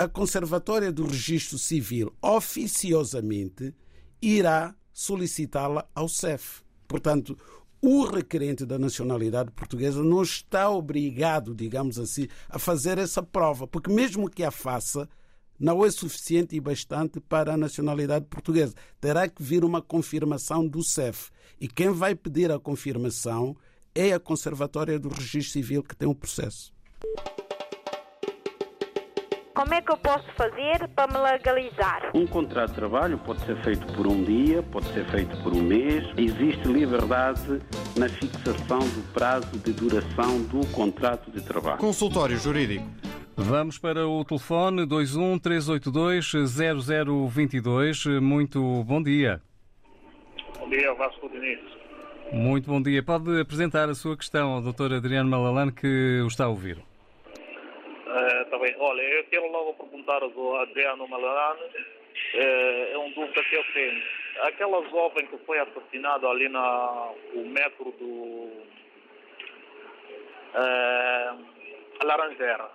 a 0.00 0.08
Conservatória 0.08 0.90
do 0.90 1.04
Registro 1.06 1.58
Civil 1.58 2.10
oficiosamente 2.22 3.74
irá 4.22 4.74
solicitá-la 4.94 5.86
ao 5.94 6.08
CEF. 6.08 6.62
Portanto, 6.88 7.36
o 7.82 8.04
requerente 8.04 8.64
da 8.64 8.78
nacionalidade 8.78 9.50
portuguesa 9.50 10.02
não 10.02 10.22
está 10.22 10.70
obrigado, 10.70 11.54
digamos 11.54 11.98
assim, 11.98 12.28
a 12.48 12.58
fazer 12.58 12.96
essa 12.96 13.22
prova, 13.22 13.66
porque 13.66 13.92
mesmo 13.92 14.30
que 14.30 14.42
a 14.42 14.50
faça, 14.50 15.06
não 15.58 15.84
é 15.84 15.90
suficiente 15.90 16.56
e 16.56 16.60
bastante 16.60 17.20
para 17.20 17.52
a 17.52 17.58
nacionalidade 17.58 18.24
portuguesa. 18.24 18.72
Terá 18.98 19.28
que 19.28 19.42
vir 19.42 19.66
uma 19.66 19.82
confirmação 19.82 20.66
do 20.66 20.82
CEF. 20.82 21.28
E 21.60 21.68
quem 21.68 21.90
vai 21.90 22.14
pedir 22.14 22.50
a 22.50 22.58
confirmação 22.58 23.54
é 23.94 24.14
a 24.14 24.18
Conservatória 24.18 24.98
do 24.98 25.10
Registro 25.10 25.52
Civil 25.52 25.82
que 25.82 25.94
tem 25.94 26.08
o 26.08 26.14
processo. 26.14 26.72
Como 29.60 29.74
é 29.74 29.82
que 29.82 29.92
eu 29.92 29.96
posso 29.98 30.24
fazer 30.38 30.88
para 30.96 31.06
me 31.06 31.18
legalizar? 31.18 32.12
Um 32.14 32.26
contrato 32.26 32.70
de 32.70 32.76
trabalho 32.76 33.18
pode 33.18 33.44
ser 33.44 33.62
feito 33.62 33.92
por 33.92 34.06
um 34.06 34.24
dia, 34.24 34.62
pode 34.62 34.86
ser 34.94 35.04
feito 35.10 35.36
por 35.42 35.52
um 35.52 35.60
mês. 35.60 36.02
Existe 36.16 36.66
liberdade 36.66 37.60
na 37.94 38.08
fixação 38.08 38.78
do 38.78 39.12
prazo 39.12 39.58
de 39.58 39.74
duração 39.74 40.40
do 40.44 40.66
contrato 40.68 41.30
de 41.30 41.42
trabalho. 41.42 41.76
Consultório 41.76 42.38
Jurídico. 42.38 42.86
Vamos 43.36 43.76
para 43.76 44.08
o 44.08 44.24
telefone 44.24 44.86
21 44.86 45.38
382 45.38 46.32
0022. 46.54 48.06
Muito 48.18 48.82
bom 48.84 49.02
dia. 49.02 49.42
Bom 50.58 50.70
dia, 50.70 50.94
Vasco 50.94 51.28
Diniz. 51.28 51.60
Muito 52.32 52.66
bom 52.66 52.80
dia. 52.80 53.02
Pode 53.02 53.38
apresentar 53.38 53.90
a 53.90 53.94
sua 53.94 54.16
questão 54.16 54.52
ao 54.52 54.62
Dr. 54.62 54.94
Adriano 54.94 55.28
Malalane 55.28 55.70
que 55.70 56.22
o 56.24 56.28
está 56.28 56.46
a 56.46 56.48
ouvir. 56.48 56.82
Está 58.42 58.58
bem. 58.58 58.74
Olha, 58.78 59.02
eu 59.02 59.24
quero 59.24 59.50
logo 59.50 59.74
perguntar 59.74 60.22
ao 60.22 60.56
Adriano 60.56 61.06
Malalane, 61.06 61.60
é, 62.34 62.92
é 62.92 62.98
um 62.98 63.10
dúvida 63.12 63.42
que 63.44 63.54
eu 63.54 63.64
tenho. 63.72 64.02
Aquela 64.42 64.82
jovem 64.88 65.26
que 65.26 65.38
foi 65.38 65.58
assassinada 65.58 66.26
ali 66.26 66.48
na 66.48 67.12
o 67.34 67.44
metro 67.46 67.92
do 67.92 68.50
é, 70.54 71.34
Laranjeira, 72.04 72.70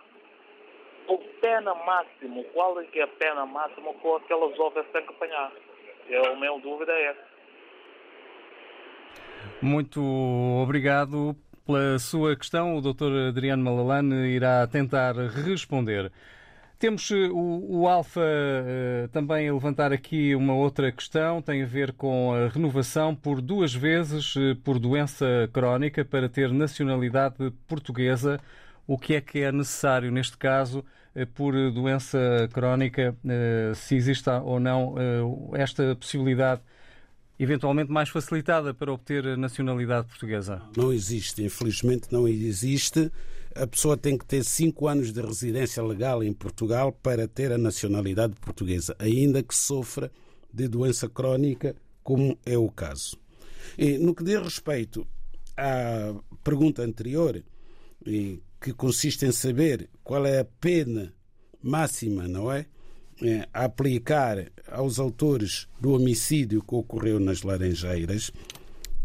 o 1.08 1.18
pena 1.18 1.74
máximo, 1.76 2.44
qual 2.46 2.80
é 2.80 2.86
que 2.86 3.00
é 3.00 3.04
a 3.04 3.08
pena 3.08 3.46
máxima 3.46 3.94
que 3.94 4.08
aquela 4.08 4.54
jovem 4.56 4.84
tem 4.86 5.04
que 5.04 5.10
apanhar? 5.10 5.52
É, 6.10 6.28
a 6.28 6.36
minha 6.36 6.58
dúvida 6.60 6.92
é 6.94 7.06
essa. 7.06 7.36
Muito 9.62 10.02
obrigado 10.62 11.36
pela 11.66 11.98
sua 12.00 12.36
questão. 12.36 12.78
O 12.78 12.82
Dr. 12.82 13.30
Adriano 13.30 13.64
Malalane 13.64 14.28
irá 14.28 14.66
tentar 14.68 15.16
responder. 15.16 16.12
Temos 16.78 17.10
eh, 17.10 17.30
o, 17.32 17.82
o 17.82 17.88
Alfa 17.88 18.20
uh, 18.20 19.08
também 19.08 19.48
a 19.48 19.54
levantar 19.54 19.94
aqui 19.94 20.36
uma 20.36 20.54
outra 20.54 20.92
questão, 20.92 21.42
tem 21.42 21.64
a 21.64 21.66
ver 21.66 21.94
com 21.94 22.34
a 22.34 22.50
renovação 22.50 23.16
por 23.16 23.42
duas 23.42 23.74
vezes 23.74 24.36
uh, 24.36 24.56
por 24.58 24.78
doença 24.78 25.50
crónica 25.54 26.04
para 26.04 26.28
ter 26.28 26.52
nacionalidade 26.52 27.38
portuguesa. 27.66 28.40
O 28.86 28.98
que 28.98 29.16
é 29.16 29.22
que 29.22 29.40
é 29.40 29.52
necessário 29.54 30.12
neste 30.12 30.38
caso 30.38 30.84
uh, 31.16 31.26
por 31.28 31.54
doença 31.72 32.20
crónica, 32.52 33.16
se 33.74 33.96
existe 33.96 34.30
ou 34.30 34.60
não 34.60 34.96
esta 35.54 35.96
possibilidade 35.96 36.62
eventualmente 37.40 37.92
mais 37.92 38.10
facilitada 38.10 38.74
para 38.74 38.92
obter 38.92 39.26
a 39.28 39.38
nacionalidade 39.38 40.08
portuguesa? 40.08 40.62
Não 40.76 40.92
existe, 40.92 41.44
infelizmente 41.44 42.08
não 42.12 42.28
existe. 42.28 43.12
A 43.54 43.66
pessoa 43.66 43.96
tem 43.96 44.18
que 44.18 44.26
ter 44.26 44.44
cinco 44.44 44.88
anos 44.88 45.12
de 45.12 45.22
residência 45.22 45.82
legal 45.84 46.24
em 46.24 46.34
Portugal 46.34 46.92
para 46.92 47.28
ter 47.28 47.52
a 47.52 47.58
nacionalidade 47.58 48.34
portuguesa, 48.36 48.96
ainda 49.00 49.42
que 49.42 49.56
sofra 49.56 50.12
de 50.54 50.68
doença 50.68 51.08
crónica, 51.10 51.76
como 52.04 52.38
é 52.46 52.58
o 52.58 52.70
caso. 52.70 53.18
E, 53.78 53.98
no 53.98 54.14
que 54.14 54.24
diz 54.24 54.42
respeito 54.42 55.08
à 55.58 56.14
pergunta 56.44 56.84
anterior, 56.84 57.42
que 58.04 58.74
consiste 58.74 59.26
em 59.26 59.32
saber 59.32 59.90
qual 60.04 60.26
é 60.26 60.40
a 60.40 60.46
pena 60.46 61.14
máxima, 61.62 62.28
não 62.28 62.52
é? 62.52 62.66
É, 63.22 63.48
a 63.54 63.64
aplicar 63.64 64.52
aos 64.70 65.00
autores 65.00 65.70
do 65.80 65.94
homicídio 65.94 66.62
que 66.62 66.76
ocorreu 66.76 67.18
nas 67.18 67.44
Laranjeiras. 67.44 68.30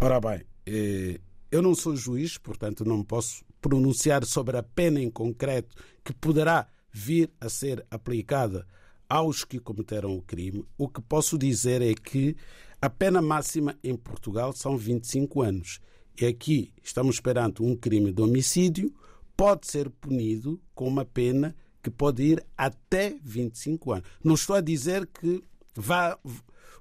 Ora 0.01 0.21
bem, 0.21 0.43
é, 0.67 1.21
eu 1.51 1.63
não 1.63 1.77
sou 1.77 1.95
juiz, 1.95 2.37
portanto 2.37 2.85
não 2.85 3.05
posso 3.05 3.45
pronunciar 3.61 4.25
sobre 4.25 4.57
a 4.57 4.63
pena 4.63 5.01
em 5.01 5.11
concreto 5.11 5.77
que 6.05 6.13
poderá 6.13 6.67
vir 6.93 7.31
a 7.41 7.49
ser 7.49 7.87
aplicada 7.91 8.67
aos 9.09 9.45
que 9.45 9.59
cometeram 9.59 10.17
o 10.17 10.23
crime. 10.23 10.65
O 10.79 10.89
que 10.89 11.01
posso 11.01 11.37
dizer 11.37 11.83
é 11.83 11.95
que 11.95 12.37
a 12.81 12.89
pena 12.89 13.21
máxima 13.21 13.77
em 13.83 13.97
Portugal 13.97 14.53
são 14.53 14.77
25 14.77 15.43
anos. 15.43 15.81
E 16.21 16.27
aqui 16.27 16.73
estamos 16.83 17.21
perante 17.21 17.63
um 17.63 17.77
crime 17.77 18.13
de 18.13 18.23
homicídio, 18.23 18.93
pode 19.37 19.67
ser 19.67 19.91
punido 19.91 20.61
com 20.75 20.87
uma 20.87 21.05
pena 21.05 21.55
que 21.83 21.91
pode 21.91 22.23
ir 22.23 22.45
até 22.57 23.17
25 23.23 23.93
anos. 23.93 24.09
Não 24.23 24.35
estou 24.35 24.57
a 24.57 24.61
dizer 24.61 25.07
que 25.07 25.43
vá, 25.75 26.19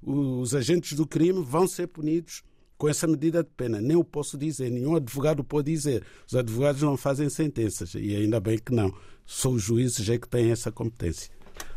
os 0.01 0.53
agentes 0.55 0.93
do 0.93 1.07
crime 1.07 1.43
vão 1.43 1.67
ser 1.67 1.87
punidos 1.87 2.43
com 2.77 2.87
essa 2.87 3.05
medida 3.05 3.43
de 3.43 3.49
pena. 3.49 3.81
Nem 3.81 3.97
o 3.97 4.03
posso 4.03 4.37
dizer, 4.37 4.69
nenhum 4.69 4.95
advogado 4.95 5.43
pode 5.43 5.71
dizer. 5.71 6.03
Os 6.25 6.35
advogados 6.35 6.81
não 6.81 6.95
fazem 6.95 7.29
sentenças 7.29 7.93
e 7.93 8.15
ainda 8.15 8.39
bem 8.39 8.57
que 8.57 8.73
não. 8.73 8.93
São 9.25 9.53
os 9.53 9.61
juízes 9.61 10.09
é 10.09 10.17
que 10.17 10.27
têm 10.27 10.51
essa 10.51 10.71
competência. 10.71 11.31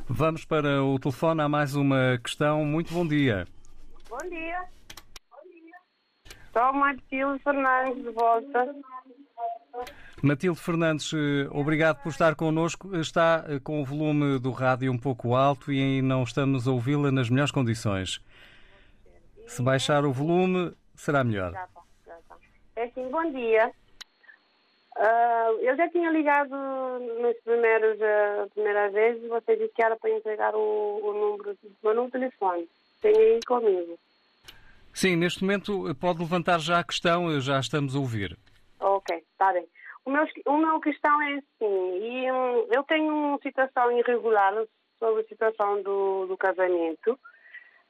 Vamos 0.09 0.45
para 0.45 0.83
o 0.83 0.99
telefone. 0.99 1.43
Há 1.43 1.49
mais 1.49 1.75
uma 1.75 2.19
questão. 2.23 2.65
Muito 2.65 2.95
bom 2.95 3.07
dia. 3.07 3.47
Bom 4.09 4.29
dia. 4.29 4.65
Bom 5.31 5.51
dia. 5.51 5.77
Sou 6.53 6.73
Matilde 6.73 7.43
Fernandes 7.43 8.03
de 8.03 8.11
volta. 8.11 8.75
Matilde 10.23 10.61
Fernandes, 10.61 11.13
eh, 11.13 11.49
obrigado 11.51 12.01
por 12.01 12.11
estar 12.11 12.37
connosco. 12.37 12.97
Está 12.97 13.45
eh, 13.49 13.59
com 13.59 13.83
o 13.83 13.85
volume 13.85 14.39
do 14.39 14.53
rádio 14.53 14.93
um 14.93 14.99
pouco 14.99 15.35
alto 15.35 15.73
e 15.73 16.01
não 16.01 16.23
estamos 16.23 16.69
a 16.69 16.71
ouvi-la 16.71 17.11
nas 17.11 17.29
melhores 17.29 17.51
condições. 17.51 18.21
Se 19.49 19.61
baixar 19.61 20.05
o 20.05 20.13
volume, 20.13 20.73
será 20.95 21.25
melhor. 21.25 21.53
É 22.77 22.85
assim, 22.85 23.11
bom 23.11 23.31
dia. 23.33 23.71
Ah, 24.97 25.51
eu 25.61 25.77
já 25.77 25.89
tinha 25.89 26.11
ligado 26.11 26.55
nos 27.21 27.37
primeiros, 27.45 27.99
uh, 27.99 28.49
primeiras 28.55 28.93
vezes, 28.93 29.29
você 29.29 29.57
disse 29.57 29.73
que 29.75 29.83
era 29.83 29.97
para 29.97 30.11
entregar 30.11 30.55
o, 30.55 31.01
o 31.03 31.13
número, 31.13 31.51
o 31.51 31.87
meu 31.87 31.95
número 31.95 32.07
de 32.07 32.13
telefone. 32.13 32.69
Tem 33.01 33.17
aí 33.17 33.41
comigo. 33.47 33.99
Sim, 34.95 35.17
neste 35.17 35.43
momento 35.43 35.95
pode 35.97 36.21
levantar 36.21 36.61
já 36.61 36.79
a 36.79 36.85
questão, 36.85 37.31
eh, 37.31 37.41
já 37.41 37.59
estamos 37.59 37.97
a 37.97 37.99
ouvir. 37.99 38.39
Ok, 38.79 39.17
está 39.17 39.53
bem. 39.53 39.67
O 40.05 40.11
meu, 40.11 40.25
o 40.47 40.57
meu 40.57 40.81
questão 40.81 41.23
é 41.23 41.35
assim, 41.35 41.99
e, 42.01 42.33
um, 42.33 42.67
eu 42.73 42.83
tenho 42.85 43.15
uma 43.15 43.39
situação 43.39 43.91
irregular 43.93 44.53
sobre 44.99 45.23
a 45.23 45.29
situação 45.29 45.83
do, 45.83 46.27
do 46.27 46.37
casamento, 46.37 47.19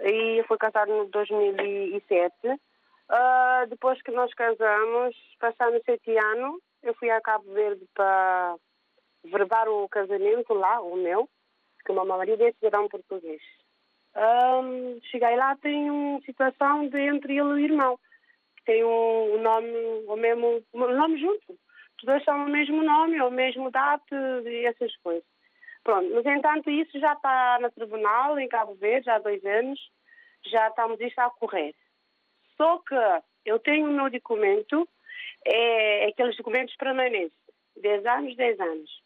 e 0.00 0.42
fui 0.46 0.58
casado 0.58 0.90
em 0.90 1.10
2007. 1.10 2.34
Uh, 2.48 3.66
depois 3.68 4.00
que 4.02 4.10
nós 4.10 4.32
casamos, 4.34 5.14
passando 5.38 5.82
sete 5.84 6.16
anos, 6.16 6.60
eu 6.82 6.94
fui 6.94 7.10
a 7.10 7.20
Cabo 7.20 7.52
Verde 7.52 7.86
para 7.94 8.56
verbar 9.24 9.68
o 9.68 9.88
casamento 9.88 10.54
lá, 10.54 10.80
o 10.80 10.96
meu, 10.96 11.28
que 11.84 11.92
o 11.92 11.94
meu 11.94 12.04
marido 12.04 12.42
é 12.42 12.52
cidadão 12.52 12.88
português. 12.88 13.42
Um, 14.16 15.00
cheguei 15.10 15.36
lá, 15.36 15.56
tem 15.56 15.90
uma 15.90 16.20
situação 16.22 16.88
de 16.88 16.98
entre 16.98 17.38
ele 17.38 17.40
e 17.40 17.42
o 17.42 17.58
irmão, 17.58 17.98
tem 18.64 18.84
um, 18.84 19.34
um 19.36 19.42
nome, 19.42 19.68
o 20.06 20.16
mesmo 20.16 20.62
o 20.72 20.78
nome 20.78 21.20
junto. 21.20 21.58
Os 22.02 22.06
dois 22.06 22.24
são 22.24 22.46
o 22.46 22.48
mesmo 22.48 22.82
nome, 22.82 23.22
o 23.22 23.30
mesmo 23.30 23.70
data 23.70 24.42
e 24.44 24.66
essas 24.66 24.94
coisas. 24.96 25.22
Pronto, 25.84 26.12
mas 26.12 26.26
entanto 26.26 26.68
isso 26.68 26.98
já 26.98 27.12
está 27.12 27.58
no 27.60 27.70
tribunal 27.70 28.36
em 28.40 28.48
Cabo 28.48 28.74
Verde, 28.74 29.06
já 29.06 29.14
há 29.14 29.18
dois 29.20 29.44
anos, 29.44 29.80
já 30.44 30.66
estamos 30.66 31.00
isto 31.00 31.20
a 31.20 31.30
correr. 31.30 31.74
Só 32.56 32.78
que 32.78 32.96
eu 33.46 33.60
tenho 33.60 33.88
o 33.88 33.92
meu 33.92 34.10
documento, 34.10 34.88
é 35.46 36.06
aqueles 36.06 36.36
documentos 36.36 36.74
permanentes, 36.74 37.38
10 37.80 38.04
anos, 38.04 38.36
10 38.36 38.60
anos. 38.60 39.02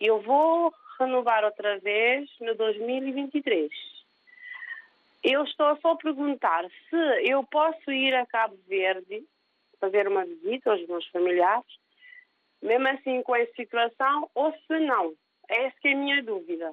Eu 0.00 0.22
vou 0.22 0.72
renovar 0.98 1.44
outra 1.44 1.78
vez 1.78 2.30
no 2.40 2.54
2023. 2.54 3.70
Eu 5.22 5.44
estou 5.44 5.76
só 5.82 5.92
a 5.92 5.96
perguntar 5.96 6.64
se 6.88 7.30
eu 7.30 7.44
posso 7.44 7.92
ir 7.92 8.14
a 8.14 8.24
Cabo 8.24 8.58
Verde 8.66 9.26
fazer 9.78 10.08
uma 10.08 10.24
visita 10.24 10.70
aos 10.70 10.86
meus 10.88 11.06
familiares, 11.08 11.80
mesmo 12.62 12.88
assim 12.88 13.22
com 13.22 13.34
essa 13.34 13.52
situação, 13.54 14.28
ou 14.34 14.52
se 14.52 14.78
não. 14.80 15.12
Essa 15.48 15.76
é 15.84 15.92
a 15.92 15.96
minha 15.96 16.22
dúvida. 16.22 16.72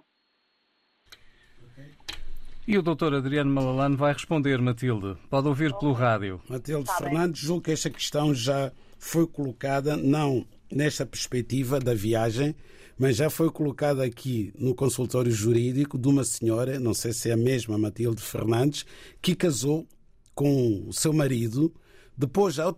E 2.67 2.77
o 2.77 2.81
doutor 2.81 3.13
Adriano 3.13 3.49
Malalane 3.49 3.95
vai 3.95 4.11
responder, 4.11 4.59
Matilde. 4.59 5.17
Pode 5.29 5.47
ouvir 5.47 5.73
pelo 5.77 5.93
rádio. 5.93 6.41
Matilde 6.49 6.85
tá 6.85 6.97
Fernandes, 6.97 7.41
julgo 7.41 7.63
que 7.63 7.71
esta 7.71 7.89
questão 7.89 8.33
já 8.35 8.73
foi 8.99 9.25
colocada, 9.25 9.95
não 9.95 10.45
nesta 10.69 11.05
perspectiva 11.05 11.79
da 11.79 11.93
viagem, 11.93 12.53
mas 12.99 13.15
já 13.15 13.29
foi 13.29 13.49
colocada 13.49 14.03
aqui 14.03 14.51
no 14.57 14.75
consultório 14.75 15.31
jurídico 15.31 15.97
de 15.97 16.09
uma 16.09 16.25
senhora, 16.25 16.77
não 16.77 16.93
sei 16.93 17.13
se 17.13 17.29
é 17.29 17.33
a 17.33 17.38
mesma 17.38 17.77
Matilde 17.77 18.21
Fernandes, 18.21 18.85
que 19.21 19.33
casou 19.33 19.88
com 20.35 20.83
o 20.88 20.93
seu 20.93 21.13
marido, 21.13 21.73
depois, 22.17 22.59
ao, 22.59 22.77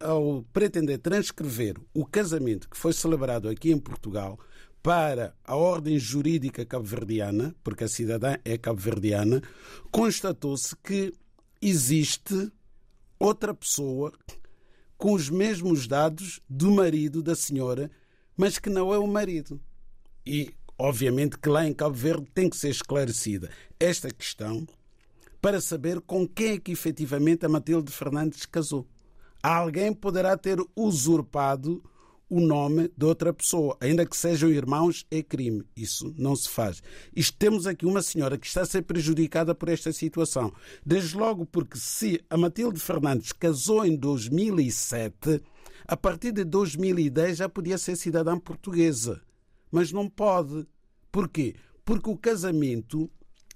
ao 0.00 0.44
pretender 0.52 0.98
transcrever 0.98 1.76
o 1.92 2.04
casamento 2.04 2.68
que 2.68 2.76
foi 2.76 2.92
celebrado 2.92 3.48
aqui 3.48 3.70
em 3.70 3.78
Portugal 3.78 4.38
para 4.82 5.34
a 5.42 5.56
ordem 5.56 5.98
jurídica 5.98 6.66
cabo-verdiana, 6.66 7.54
porque 7.64 7.84
a 7.84 7.88
cidadã 7.88 8.36
é 8.44 8.58
cabo-verdiana, 8.58 9.42
constatou-se 9.90 10.76
que 10.76 11.12
existe 11.62 12.52
outra 13.18 13.54
pessoa 13.54 14.12
com 14.98 15.12
os 15.12 15.30
mesmos 15.30 15.86
dados 15.86 16.40
do 16.48 16.70
marido 16.70 17.22
da 17.22 17.34
senhora, 17.34 17.90
mas 18.36 18.58
que 18.58 18.68
não 18.68 18.92
é 18.92 18.98
o 18.98 19.06
marido. 19.06 19.60
E, 20.26 20.52
obviamente, 20.78 21.38
que 21.38 21.48
lá 21.48 21.66
em 21.66 21.72
Cabo 21.72 21.94
Verde 21.94 22.26
tem 22.34 22.50
que 22.50 22.56
ser 22.56 22.68
esclarecida 22.68 23.50
esta 23.80 24.10
questão 24.10 24.66
para 25.40 25.60
saber 25.60 26.00
com 26.00 26.26
quem 26.26 26.52
é 26.52 26.58
que 26.58 26.72
efetivamente 26.72 27.44
a 27.44 27.48
Matilde 27.48 27.92
Fernandes 27.92 28.46
casou. 28.46 28.86
Alguém 29.44 29.92
poderá 29.92 30.38
ter 30.38 30.56
usurpado 30.74 31.84
o 32.30 32.40
nome 32.40 32.90
de 32.96 33.04
outra 33.04 33.30
pessoa, 33.30 33.76
ainda 33.78 34.06
que 34.06 34.16
sejam 34.16 34.48
irmãos, 34.48 35.04
é 35.10 35.22
crime. 35.22 35.62
Isso 35.76 36.14
não 36.16 36.34
se 36.34 36.48
faz. 36.48 36.82
Isto 37.14 37.36
temos 37.36 37.66
aqui 37.66 37.84
uma 37.84 38.00
senhora 38.00 38.38
que 38.38 38.46
está 38.46 38.62
a 38.62 38.64
ser 38.64 38.80
prejudicada 38.84 39.54
por 39.54 39.68
esta 39.68 39.92
situação. 39.92 40.50
Desde 40.82 41.14
logo 41.14 41.44
porque 41.44 41.76
se 41.76 42.24
a 42.30 42.38
Matilde 42.38 42.80
Fernandes 42.80 43.32
casou 43.32 43.84
em 43.84 43.94
2007, 43.94 45.42
a 45.86 45.94
partir 45.94 46.32
de 46.32 46.42
2010 46.42 47.36
já 47.36 47.46
podia 47.46 47.76
ser 47.76 47.96
cidadã 47.96 48.38
portuguesa. 48.38 49.20
Mas 49.70 49.92
não 49.92 50.08
pode. 50.08 50.66
Porquê? 51.12 51.54
Porque 51.84 52.08
o 52.08 52.16
casamento 52.16 53.10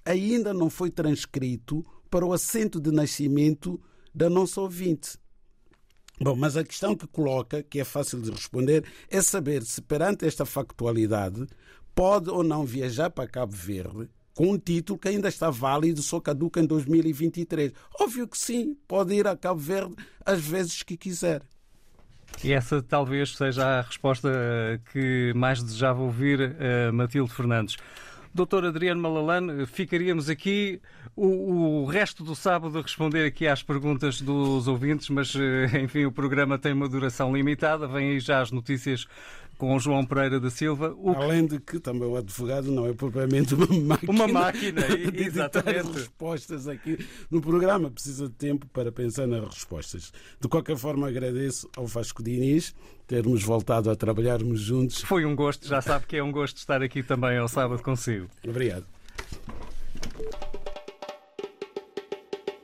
ainda 0.04 0.52
não 0.52 0.68
foi 0.68 0.90
transcrito 0.90 1.82
para 2.10 2.26
o 2.26 2.32
assento 2.34 2.78
de 2.78 2.90
nascimento 2.90 3.80
da 4.14 4.28
nossa 4.28 4.60
ouvinte. 4.60 5.16
Bom, 6.20 6.34
mas 6.34 6.56
a 6.56 6.64
questão 6.64 6.96
que 6.96 7.06
coloca, 7.06 7.62
que 7.62 7.80
é 7.80 7.84
fácil 7.84 8.20
de 8.20 8.30
responder, 8.30 8.84
é 9.08 9.22
saber 9.22 9.62
se 9.62 9.80
perante 9.80 10.26
esta 10.26 10.44
factualidade 10.44 11.46
pode 11.94 12.30
ou 12.30 12.42
não 12.42 12.64
viajar 12.64 13.10
para 13.10 13.28
Cabo 13.28 13.54
Verde 13.54 14.08
com 14.38 14.52
um 14.52 14.58
título 14.58 14.96
que 14.96 15.08
ainda 15.08 15.28
está 15.28 15.50
válido, 15.50 16.00
só 16.00 16.20
caduca 16.20 16.60
em 16.60 16.64
2023. 16.64 17.72
Óbvio 18.00 18.28
que 18.28 18.38
sim, 18.38 18.76
pode 18.86 19.12
ir 19.12 19.26
a 19.26 19.36
Cabo 19.36 19.58
Verde 19.58 19.96
às 20.24 20.40
vezes 20.40 20.84
que 20.84 20.96
quiser. 20.96 21.42
E 22.44 22.52
essa 22.52 22.80
talvez 22.80 23.36
seja 23.36 23.66
a 23.66 23.80
resposta 23.80 24.30
que 24.92 25.32
mais 25.34 25.60
desejava 25.60 26.02
ouvir 26.02 26.40
uh, 26.40 26.92
Matilde 26.92 27.32
Fernandes. 27.32 27.76
Doutor 28.34 28.64
Adriano 28.64 29.00
Malalane, 29.00 29.66
ficaríamos 29.66 30.28
aqui 30.28 30.80
o, 31.16 31.82
o, 31.82 31.86
resto 31.86 32.22
do 32.22 32.34
sábado 32.34 32.78
a 32.78 32.82
responder 32.82 33.24
aqui 33.26 33.46
às 33.46 33.62
perguntas 33.62 34.20
dos 34.20 34.68
ouvintes, 34.68 35.08
mas 35.08 35.34
eh, 35.34 35.80
enfim, 35.82 36.04
o 36.04 36.12
programa 36.12 36.58
tem 36.58 36.72
uma 36.72 36.88
duração 36.88 37.34
limitada. 37.34 37.88
Vêm 37.88 38.10
aí 38.10 38.20
já 38.20 38.40
as 38.40 38.52
notícias 38.52 39.06
com 39.58 39.74
o 39.74 39.80
João 39.80 40.06
Pereira 40.06 40.38
da 40.40 40.48
Silva. 40.48 40.96
Além 41.16 41.46
de 41.46 41.58
que 41.58 41.80
também 41.80 42.08
o 42.08 42.16
advogado 42.16 42.70
não 42.70 42.86
é 42.86 42.94
propriamente 42.94 43.54
uma 43.54 43.66
máquina. 43.66 44.12
Uma 44.12 44.28
máquina, 44.28 44.82
de 45.10 45.24
exatamente. 45.24 45.90
respostas 45.92 46.68
aqui 46.68 47.04
no 47.30 47.42
programa. 47.42 47.90
Precisa 47.90 48.28
de 48.28 48.34
tempo 48.34 48.66
para 48.68 48.92
pensar 48.92 49.26
nas 49.26 49.44
respostas. 49.44 50.12
De 50.40 50.48
qualquer 50.48 50.76
forma, 50.76 51.08
agradeço 51.08 51.68
ao 51.76 51.86
Vasco 51.86 52.22
Diniz 52.22 52.74
termos 53.06 53.42
voltado 53.42 53.90
a 53.90 53.96
trabalharmos 53.96 54.60
juntos. 54.60 55.00
Foi 55.02 55.24
um 55.24 55.34
gosto, 55.34 55.66
já 55.66 55.80
sabe 55.80 56.06
que 56.06 56.16
é 56.16 56.22
um 56.22 56.30
gosto 56.30 56.58
estar 56.58 56.82
aqui 56.82 57.02
também 57.02 57.38
ao 57.38 57.48
sábado 57.48 57.82
consigo. 57.82 58.28
Obrigado. 58.46 58.84